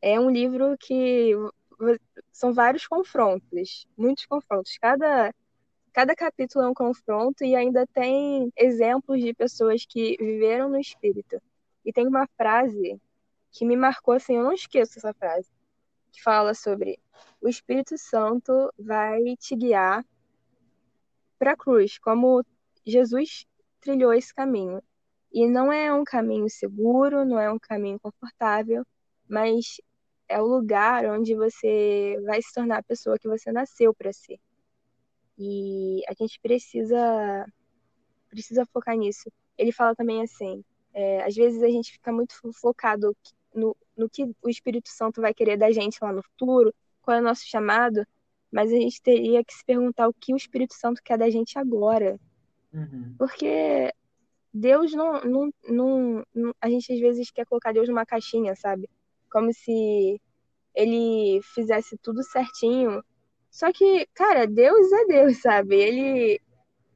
é 0.00 0.18
um 0.18 0.30
livro 0.30 0.76
que 0.78 1.32
são 2.32 2.52
vários 2.52 2.86
confrontos, 2.86 3.86
muitos 3.96 4.26
confrontos. 4.26 4.76
Cada 4.78 5.32
Cada 5.92 6.14
capítulo 6.14 6.64
é 6.64 6.68
um 6.68 6.74
confronto 6.74 7.44
e 7.44 7.56
ainda 7.56 7.84
tem 7.88 8.52
exemplos 8.56 9.20
de 9.20 9.34
pessoas 9.34 9.84
que 9.84 10.16
viveram 10.20 10.68
no 10.68 10.78
espírito. 10.78 11.42
E 11.84 11.92
tem 11.92 12.06
uma 12.06 12.28
frase 12.36 13.00
que 13.50 13.64
me 13.64 13.76
marcou 13.76 14.14
assim, 14.14 14.36
eu 14.36 14.44
não 14.44 14.52
esqueço 14.52 14.98
essa 14.98 15.12
frase, 15.12 15.50
que 16.10 16.22
fala 16.22 16.54
sobre 16.54 16.98
o 17.40 17.48
Espírito 17.48 17.96
Santo 17.96 18.72
vai 18.78 19.36
te 19.38 19.56
guiar 19.56 20.04
para 21.38 21.52
a 21.52 21.56
cruz, 21.56 21.98
como 21.98 22.44
Jesus 22.84 23.46
trilhou 23.80 24.12
esse 24.12 24.34
caminho. 24.34 24.82
E 25.32 25.46
não 25.48 25.72
é 25.72 25.92
um 25.92 26.04
caminho 26.04 26.48
seguro, 26.50 27.24
não 27.24 27.38
é 27.38 27.50
um 27.50 27.58
caminho 27.58 27.98
confortável, 28.00 28.84
mas 29.28 29.80
é 30.28 30.40
o 30.40 30.46
lugar 30.46 31.06
onde 31.06 31.34
você 31.34 32.16
vai 32.24 32.42
se 32.42 32.52
tornar 32.52 32.78
a 32.78 32.82
pessoa 32.82 33.18
que 33.18 33.28
você 33.28 33.52
nasceu 33.52 33.94
para 33.94 34.12
ser. 34.12 34.38
E 35.38 36.02
a 36.08 36.14
gente 36.14 36.38
precisa 36.40 37.46
precisa 38.28 38.64
focar 38.66 38.96
nisso. 38.96 39.30
Ele 39.58 39.72
fala 39.72 39.94
também 39.94 40.22
assim, 40.22 40.64
é, 40.92 41.24
às 41.24 41.34
vezes 41.34 41.62
a 41.62 41.68
gente 41.68 41.92
fica 41.92 42.12
muito 42.12 42.34
focado 42.52 43.16
no, 43.54 43.76
no 44.00 44.08
que 44.10 44.24
o 44.42 44.48
Espírito 44.48 44.88
Santo 44.88 45.20
vai 45.20 45.32
querer 45.32 45.56
da 45.56 45.70
gente 45.70 45.98
lá 46.02 46.12
no 46.12 46.22
futuro, 46.22 46.74
qual 47.02 47.16
é 47.16 47.20
o 47.20 47.24
nosso 47.24 47.46
chamado, 47.46 48.04
mas 48.50 48.72
a 48.72 48.76
gente 48.76 49.00
teria 49.00 49.44
que 49.44 49.52
se 49.54 49.64
perguntar 49.64 50.08
o 50.08 50.14
que 50.14 50.32
o 50.34 50.36
Espírito 50.36 50.74
Santo 50.74 51.00
quer 51.02 51.18
da 51.18 51.30
gente 51.30 51.58
agora. 51.58 52.18
Uhum. 52.72 53.14
Porque 53.18 53.92
Deus 54.52 54.92
não, 54.92 55.20
não, 55.22 55.50
não, 55.68 56.26
não, 56.34 56.54
A 56.60 56.68
gente 56.68 56.92
às 56.92 56.98
vezes 56.98 57.30
quer 57.30 57.46
colocar 57.46 57.72
Deus 57.72 57.88
numa 57.88 58.06
caixinha, 58.06 58.56
sabe? 58.56 58.88
Como 59.30 59.52
se 59.52 60.20
ele 60.74 61.40
fizesse 61.54 61.96
tudo 61.98 62.22
certinho. 62.22 63.02
Só 63.50 63.72
que, 63.72 64.06
cara, 64.14 64.46
Deus 64.46 64.90
é 64.92 65.04
Deus, 65.06 65.40
sabe? 65.40 65.76
Ele 65.76 66.40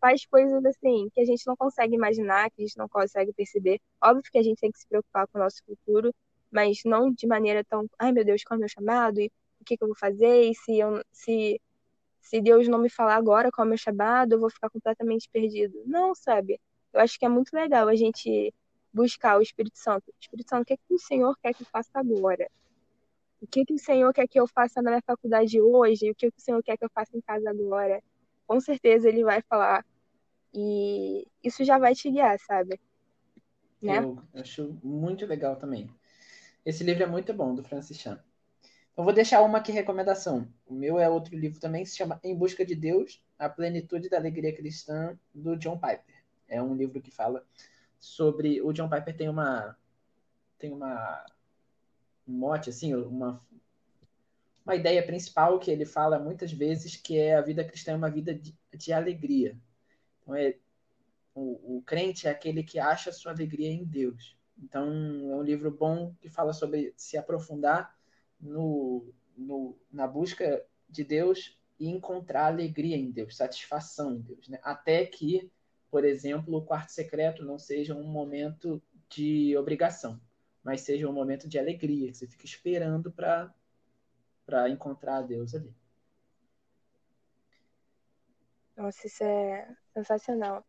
faz 0.00 0.26
coisas 0.26 0.64
assim 0.64 1.08
que 1.12 1.20
a 1.20 1.24
gente 1.24 1.46
não 1.46 1.56
consegue 1.56 1.94
imaginar, 1.94 2.50
que 2.50 2.62
a 2.62 2.66
gente 2.66 2.76
não 2.76 2.88
consegue 2.88 3.32
perceber. 3.32 3.80
Óbvio 4.02 4.30
que 4.30 4.38
a 4.38 4.42
gente 4.42 4.60
tem 4.60 4.70
que 4.70 4.78
se 4.78 4.86
preocupar 4.86 5.26
com 5.28 5.38
o 5.38 5.42
nosso 5.42 5.64
futuro, 5.64 6.14
mas 6.54 6.82
não 6.84 7.12
de 7.12 7.26
maneira 7.26 7.64
tão, 7.64 7.90
ai 7.98 8.12
meu 8.12 8.24
Deus, 8.24 8.44
qual 8.44 8.54
é 8.54 8.58
o 8.58 8.60
meu 8.60 8.68
chamado? 8.68 9.20
E 9.20 9.26
o 9.60 9.64
que, 9.64 9.76
que 9.76 9.82
eu 9.82 9.88
vou 9.88 9.96
fazer? 9.96 10.50
E 10.50 10.54
se, 10.54 10.78
eu, 10.78 11.02
se, 11.10 11.60
se 12.20 12.40
Deus 12.40 12.68
não 12.68 12.78
me 12.78 12.88
falar 12.88 13.16
agora 13.16 13.50
qual 13.50 13.64
é 13.64 13.66
o 13.66 13.68
meu 13.70 13.76
chamado, 13.76 14.34
eu 14.34 14.38
vou 14.38 14.48
ficar 14.48 14.70
completamente 14.70 15.28
perdido. 15.28 15.82
Não, 15.84 16.14
sabe? 16.14 16.60
Eu 16.92 17.00
acho 17.00 17.18
que 17.18 17.26
é 17.26 17.28
muito 17.28 17.52
legal 17.52 17.88
a 17.88 17.96
gente 17.96 18.54
buscar 18.92 19.36
o 19.36 19.42
Espírito 19.42 19.76
Santo. 19.76 20.14
Espírito 20.20 20.48
Santo, 20.48 20.62
o 20.62 20.64
que, 20.66 20.76
que 20.76 20.94
o 20.94 20.98
Senhor 20.98 21.36
quer 21.42 21.52
que 21.54 21.64
eu 21.64 21.66
faça 21.66 21.90
agora? 21.94 22.48
O 23.42 23.46
que, 23.48 23.64
que 23.64 23.74
o 23.74 23.78
Senhor 23.78 24.12
quer 24.14 24.28
que 24.28 24.38
eu 24.38 24.46
faça 24.46 24.80
na 24.80 24.92
minha 24.92 25.02
faculdade 25.04 25.60
hoje? 25.60 26.08
O 26.08 26.14
que, 26.14 26.30
que 26.30 26.38
o 26.38 26.40
Senhor 26.40 26.62
quer 26.62 26.76
que 26.76 26.84
eu 26.84 26.90
faça 26.90 27.16
em 27.16 27.20
casa 27.20 27.50
agora? 27.50 28.00
Com 28.46 28.60
certeza 28.60 29.08
ele 29.08 29.24
vai 29.24 29.42
falar. 29.42 29.84
E 30.54 31.26
isso 31.42 31.64
já 31.64 31.78
vai 31.78 31.96
te 31.96 32.08
guiar, 32.12 32.38
sabe? 32.38 32.80
Né? 33.82 33.98
Eu 33.98 34.22
acho 34.34 34.78
muito 34.84 35.26
legal 35.26 35.56
também. 35.56 35.90
Esse 36.64 36.82
livro 36.82 37.02
é 37.02 37.06
muito 37.06 37.34
bom, 37.34 37.54
do 37.54 37.62
Francis 37.62 37.98
Chan. 37.98 38.18
Então, 38.92 39.04
vou 39.04 39.12
deixar 39.12 39.42
uma 39.42 39.58
aqui 39.58 39.72
recomendação. 39.72 40.48
O 40.66 40.72
meu 40.72 40.98
é 40.98 41.08
outro 41.08 41.36
livro 41.36 41.60
também, 41.60 41.82
que 41.82 41.90
se 41.90 41.96
chama 41.96 42.20
Em 42.22 42.34
Busca 42.34 42.64
de 42.64 42.74
Deus, 42.74 43.22
A 43.38 43.48
Plenitude 43.48 44.08
da 44.08 44.16
Alegria 44.16 44.54
Cristã, 44.54 45.18
do 45.34 45.56
John 45.56 45.76
Piper. 45.76 46.14
É 46.48 46.62
um 46.62 46.74
livro 46.74 47.02
que 47.02 47.10
fala 47.10 47.44
sobre. 47.98 48.62
O 48.62 48.72
John 48.72 48.88
Piper 48.88 49.16
tem 49.16 49.28
uma. 49.28 49.76
Tem 50.58 50.72
uma. 50.72 51.26
Um 52.26 52.32
mote, 52.32 52.70
assim, 52.70 52.94
uma. 52.94 53.40
Uma 54.64 54.76
ideia 54.76 55.04
principal 55.04 55.58
que 55.58 55.70
ele 55.70 55.84
fala 55.84 56.18
muitas 56.18 56.50
vezes 56.50 56.96
que 56.96 57.18
é 57.18 57.36
a 57.36 57.42
vida 57.42 57.62
cristã 57.62 57.92
é 57.92 57.96
uma 57.96 58.10
vida 58.10 58.34
de, 58.34 58.56
de 58.72 58.92
alegria. 58.92 59.58
Então, 60.22 60.34
é, 60.34 60.56
o, 61.34 61.78
o 61.78 61.82
crente 61.82 62.26
é 62.26 62.30
aquele 62.30 62.62
que 62.62 62.78
acha 62.78 63.12
sua 63.12 63.32
alegria 63.32 63.70
em 63.70 63.84
Deus. 63.84 64.38
Então, 64.62 64.86
é 64.86 65.34
um 65.36 65.42
livro 65.42 65.70
bom 65.70 66.14
que 66.20 66.28
fala 66.28 66.52
sobre 66.52 66.92
se 66.96 67.16
aprofundar 67.16 67.96
no, 68.40 69.12
no, 69.36 69.76
na 69.92 70.06
busca 70.06 70.64
de 70.88 71.04
Deus 71.04 71.58
e 71.78 71.88
encontrar 71.88 72.46
alegria 72.46 72.96
em 72.96 73.10
Deus, 73.10 73.36
satisfação 73.36 74.14
em 74.14 74.20
Deus, 74.20 74.48
né? 74.48 74.58
Até 74.62 75.04
que 75.04 75.50
por 75.94 76.04
exemplo, 76.04 76.56
o 76.56 76.60
quarto 76.60 76.90
secreto 76.90 77.44
não 77.44 77.56
seja 77.56 77.94
um 77.94 78.02
momento 78.02 78.82
de 79.08 79.56
obrigação, 79.56 80.20
mas 80.60 80.80
seja 80.80 81.08
um 81.08 81.12
momento 81.12 81.48
de 81.48 81.56
alegria, 81.56 82.10
que 82.10 82.18
você 82.18 82.26
fica 82.26 82.44
esperando 82.44 83.12
para 83.12 84.68
encontrar 84.68 85.22
Deus 85.22 85.54
ali. 85.54 85.72
Nossa, 88.76 89.06
isso 89.06 89.22
é 89.22 89.72
sensacional. 89.92 90.66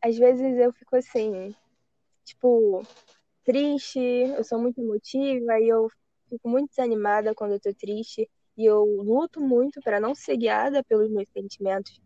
Às 0.00 0.16
vezes 0.16 0.56
eu 0.56 0.72
fico 0.72 0.96
assim, 0.96 1.54
tipo, 2.24 2.82
triste, 3.44 3.98
eu 3.98 4.42
sou 4.42 4.58
muito 4.58 4.80
emotiva 4.80 5.60
e 5.60 5.68
eu 5.68 5.88
fico 6.28 6.48
muito 6.48 6.70
desanimada 6.70 7.34
quando 7.34 7.52
eu 7.52 7.60
tô 7.60 7.72
triste 7.74 8.28
e 8.56 8.64
eu 8.64 8.84
luto 8.84 9.40
muito 9.40 9.80
para 9.82 10.00
não 10.00 10.14
ser 10.14 10.36
guiada 10.36 10.82
pelos 10.84 11.10
meus 11.10 11.28
sentimentos. 11.28 12.00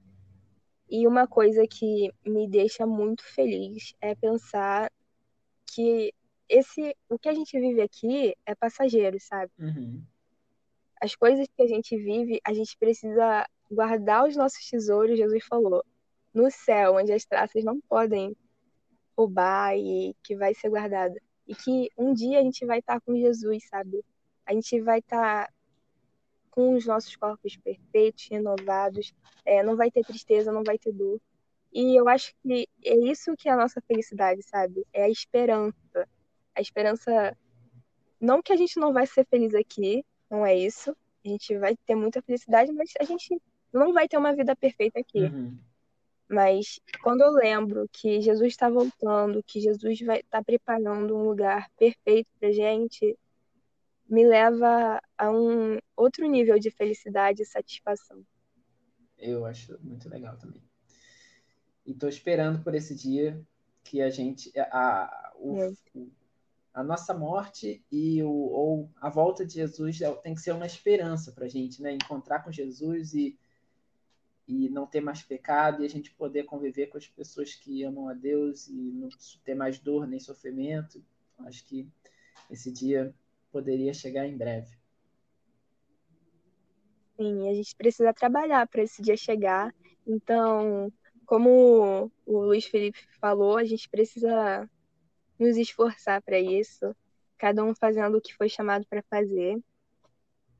E 0.90 1.06
uma 1.06 1.26
coisa 1.26 1.66
que 1.66 2.10
me 2.26 2.48
deixa 2.48 2.86
muito 2.86 3.22
feliz 3.22 3.94
é 4.00 4.14
pensar 4.14 4.90
que 5.66 6.12
esse 6.48 6.96
o 7.10 7.18
que 7.18 7.28
a 7.28 7.34
gente 7.34 7.60
vive 7.60 7.82
aqui 7.82 8.34
é 8.46 8.54
passageiro, 8.54 9.18
sabe? 9.20 9.52
Uhum. 9.58 10.02
As 11.00 11.14
coisas 11.14 11.46
que 11.54 11.62
a 11.62 11.66
gente 11.66 11.96
vive, 11.96 12.40
a 12.42 12.54
gente 12.54 12.76
precisa 12.78 13.46
guardar 13.70 14.26
os 14.26 14.34
nossos 14.34 14.66
tesouros, 14.68 15.18
Jesus 15.18 15.44
falou, 15.44 15.84
no 16.32 16.50
céu, 16.50 16.94
onde 16.94 17.12
as 17.12 17.24
traças 17.24 17.62
não 17.62 17.78
podem 17.82 18.34
roubar 19.18 19.76
e 19.76 20.14
que 20.22 20.36
vai 20.36 20.54
ser 20.54 20.68
guardado. 20.70 21.16
E 21.46 21.54
que 21.54 21.90
um 21.98 22.14
dia 22.14 22.38
a 22.38 22.42
gente 22.42 22.64
vai 22.64 22.78
estar 22.78 23.00
com 23.00 23.16
Jesus, 23.16 23.66
sabe? 23.68 24.04
A 24.46 24.52
gente 24.52 24.80
vai 24.80 25.00
estar 25.00 25.52
com 26.50 26.74
os 26.74 26.86
nossos 26.86 27.16
corpos 27.16 27.56
perfeitos, 27.56 28.28
renovados, 28.30 29.12
é, 29.44 29.62
não 29.62 29.76
vai 29.76 29.90
ter 29.90 30.04
tristeza, 30.04 30.52
não 30.52 30.62
vai 30.62 30.78
ter 30.78 30.92
dor. 30.92 31.20
E 31.72 31.98
eu 31.98 32.08
acho 32.08 32.32
que 32.42 32.68
é 32.84 32.96
isso 32.96 33.34
que 33.36 33.48
é 33.48 33.52
a 33.52 33.56
nossa 33.56 33.80
felicidade, 33.80 34.42
sabe? 34.42 34.86
É 34.92 35.04
a 35.04 35.10
esperança. 35.10 36.08
A 36.54 36.60
esperança. 36.60 37.36
Não 38.20 38.42
que 38.42 38.52
a 38.52 38.56
gente 38.56 38.78
não 38.78 38.92
vai 38.92 39.06
ser 39.06 39.26
feliz 39.26 39.54
aqui, 39.54 40.04
não 40.30 40.46
é 40.46 40.56
isso. 40.56 40.96
A 41.24 41.28
gente 41.28 41.56
vai 41.58 41.76
ter 41.86 41.94
muita 41.94 42.22
felicidade, 42.22 42.72
mas 42.72 42.92
a 43.00 43.04
gente 43.04 43.40
não 43.72 43.92
vai 43.92 44.08
ter 44.08 44.16
uma 44.16 44.34
vida 44.34 44.54
perfeita 44.56 44.98
aqui. 45.00 45.24
Uhum. 45.24 45.58
Mas 46.28 46.78
quando 47.02 47.22
eu 47.22 47.30
lembro 47.30 47.88
que 47.90 48.20
Jesus 48.20 48.48
está 48.48 48.68
voltando, 48.68 49.42
que 49.42 49.60
Jesus 49.60 50.00
vai 50.00 50.18
estar 50.18 50.38
tá 50.38 50.44
preparando 50.44 51.16
um 51.16 51.24
lugar 51.24 51.70
perfeito 51.78 52.28
pra 52.38 52.52
gente, 52.52 53.16
me 54.08 54.26
leva 54.26 55.00
a 55.16 55.30
um 55.30 55.78
outro 55.96 56.26
nível 56.26 56.58
de 56.58 56.70
felicidade 56.70 57.42
e 57.42 57.46
satisfação. 57.46 58.22
Eu 59.18 59.44
acho 59.44 59.78
muito 59.82 60.08
legal 60.08 60.36
também. 60.36 60.62
E 61.84 61.92
estou 61.92 62.08
esperando 62.08 62.62
por 62.62 62.74
esse 62.74 62.94
dia 62.94 63.40
que 63.82 64.02
a 64.02 64.10
gente 64.10 64.52
a, 64.58 65.32
o, 65.36 65.62
é. 65.62 65.72
a 66.74 66.84
nossa 66.84 67.14
morte 67.14 67.82
e 67.90 68.22
o, 68.22 68.30
ou 68.30 68.90
a 69.00 69.08
volta 69.08 69.46
de 69.46 69.54
Jesus 69.54 70.00
é, 70.02 70.12
tem 70.16 70.34
que 70.34 70.42
ser 70.42 70.52
uma 70.52 70.66
esperança 70.66 71.32
para 71.32 71.46
a 71.46 71.48
gente, 71.48 71.80
né? 71.82 71.92
Encontrar 71.92 72.40
com 72.40 72.52
Jesus 72.52 73.14
e 73.14 73.38
e 74.48 74.70
não 74.70 74.86
ter 74.86 75.02
mais 75.02 75.22
pecado 75.22 75.82
e 75.82 75.86
a 75.86 75.90
gente 75.90 76.10
poder 76.14 76.44
conviver 76.44 76.86
com 76.86 76.96
as 76.96 77.06
pessoas 77.06 77.54
que 77.54 77.84
amam 77.84 78.08
a 78.08 78.14
Deus 78.14 78.66
e 78.66 78.72
não 78.72 79.10
ter 79.44 79.54
mais 79.54 79.78
dor 79.78 80.06
nem 80.06 80.18
sofrimento. 80.18 81.04
Acho 81.40 81.62
que 81.66 81.86
esse 82.50 82.72
dia 82.72 83.14
poderia 83.52 83.92
chegar 83.92 84.26
em 84.26 84.36
breve. 84.36 84.74
Sim, 87.16 87.48
a 87.50 87.54
gente 87.54 87.76
precisa 87.76 88.14
trabalhar 88.14 88.66
para 88.66 88.82
esse 88.82 89.02
dia 89.02 89.16
chegar. 89.16 89.74
Então, 90.06 90.90
como 91.26 92.10
o 92.24 92.40
Luiz 92.40 92.64
Felipe 92.64 93.06
falou, 93.20 93.58
a 93.58 93.64
gente 93.64 93.88
precisa 93.88 94.68
nos 95.38 95.56
esforçar 95.56 96.22
para 96.22 96.40
isso, 96.40 96.96
cada 97.36 97.62
um 97.62 97.74
fazendo 97.74 98.16
o 98.16 98.20
que 98.20 98.34
foi 98.34 98.48
chamado 98.48 98.86
para 98.88 99.02
fazer. 99.02 99.62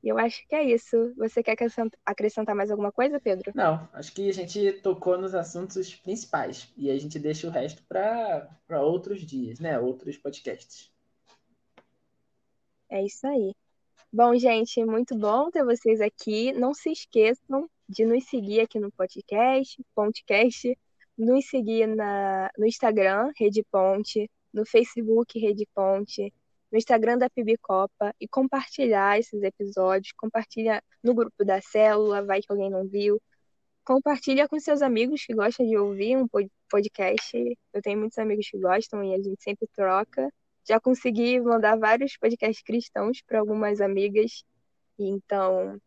E 0.01 0.09
eu 0.09 0.17
acho 0.17 0.47
que 0.47 0.55
é 0.55 0.63
isso. 0.63 1.13
Você 1.17 1.43
quer 1.43 1.57
acrescentar 2.05 2.55
mais 2.55 2.71
alguma 2.71 2.91
coisa, 2.91 3.19
Pedro? 3.19 3.51
Não, 3.53 3.87
acho 3.93 4.13
que 4.13 4.29
a 4.29 4.33
gente 4.33 4.73
tocou 4.81 5.17
nos 5.17 5.35
assuntos 5.35 5.93
principais 5.95 6.71
e 6.77 6.89
a 6.89 6.97
gente 6.97 7.19
deixa 7.19 7.47
o 7.47 7.51
resto 7.51 7.83
para 7.83 8.81
outros 8.81 9.25
dias, 9.25 9.59
né? 9.59 9.77
Outros 9.79 10.17
podcasts. 10.17 10.91
É 12.89 13.03
isso 13.03 13.27
aí. 13.27 13.53
Bom, 14.11 14.35
gente, 14.37 14.83
muito 14.85 15.15
bom 15.17 15.51
ter 15.51 15.63
vocês 15.63 16.01
aqui. 16.01 16.51
Não 16.53 16.73
se 16.73 16.91
esqueçam 16.91 17.69
de 17.87 18.05
nos 18.05 18.23
seguir 18.25 18.61
aqui 18.61 18.79
no 18.79 18.91
podcast, 18.91 19.83
Pontecast, 19.93 20.77
nos 21.17 21.47
seguir 21.47 21.87
na, 21.87 22.49
no 22.57 22.65
Instagram, 22.65 23.31
Rede 23.37 23.63
Ponte, 23.69 24.29
no 24.53 24.65
Facebook, 24.65 25.37
Rede 25.37 25.67
Ponte, 25.75 26.33
no 26.71 26.77
Instagram 26.77 27.17
da 27.17 27.29
Pibicopa 27.29 28.13
e 28.19 28.27
compartilhar 28.27 29.19
esses 29.19 29.41
episódios. 29.41 30.13
Compartilha 30.13 30.83
no 31.03 31.13
grupo 31.13 31.43
da 31.43 31.61
célula, 31.61 32.23
vai 32.23 32.41
que 32.41 32.51
alguém 32.51 32.69
não 32.69 32.87
viu. 32.87 33.21
Compartilha 33.83 34.47
com 34.47 34.59
seus 34.59 34.81
amigos 34.81 35.25
que 35.25 35.33
gostam 35.33 35.65
de 35.65 35.77
ouvir 35.77 36.17
um 36.17 36.27
podcast. 36.69 37.57
Eu 37.73 37.81
tenho 37.81 37.99
muitos 37.99 38.17
amigos 38.17 38.49
que 38.49 38.59
gostam 38.59 39.03
e 39.03 39.13
a 39.13 39.17
gente 39.17 39.41
sempre 39.41 39.67
troca. 39.73 40.31
Já 40.67 40.79
consegui 40.79 41.39
mandar 41.39 41.77
vários 41.77 42.15
podcasts 42.17 42.63
cristãos 42.63 43.21
para 43.25 43.39
algumas 43.39 43.81
amigas, 43.81 44.43
então 44.99 45.81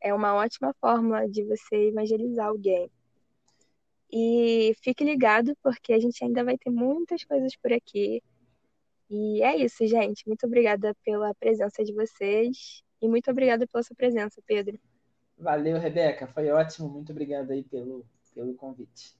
é 0.00 0.12
uma 0.12 0.34
ótima 0.34 0.74
forma 0.80 1.28
de 1.28 1.44
você 1.44 1.88
evangelizar 1.88 2.48
alguém. 2.48 2.90
E 4.10 4.74
fique 4.82 5.04
ligado, 5.04 5.56
porque 5.62 5.92
a 5.92 5.98
gente 5.98 6.22
ainda 6.24 6.44
vai 6.44 6.56
ter 6.56 6.70
muitas 6.70 7.24
coisas 7.24 7.54
por 7.56 7.72
aqui. 7.72 8.22
E 9.10 9.42
é 9.42 9.56
isso, 9.56 9.86
gente. 9.86 10.26
Muito 10.26 10.46
obrigada 10.46 10.94
pela 11.04 11.34
presença 11.34 11.82
de 11.84 11.92
vocês 11.92 12.82
e 13.00 13.08
muito 13.08 13.30
obrigada 13.30 13.66
pela 13.66 13.82
sua 13.82 13.96
presença, 13.96 14.42
Pedro. 14.46 14.78
Valeu, 15.36 15.78
Rebeca. 15.78 16.26
Foi 16.26 16.50
ótimo. 16.50 16.88
Muito 16.88 17.12
obrigado 17.12 17.50
aí 17.50 17.64
pelo, 17.64 18.04
pelo 18.34 18.54
convite. 18.54 19.18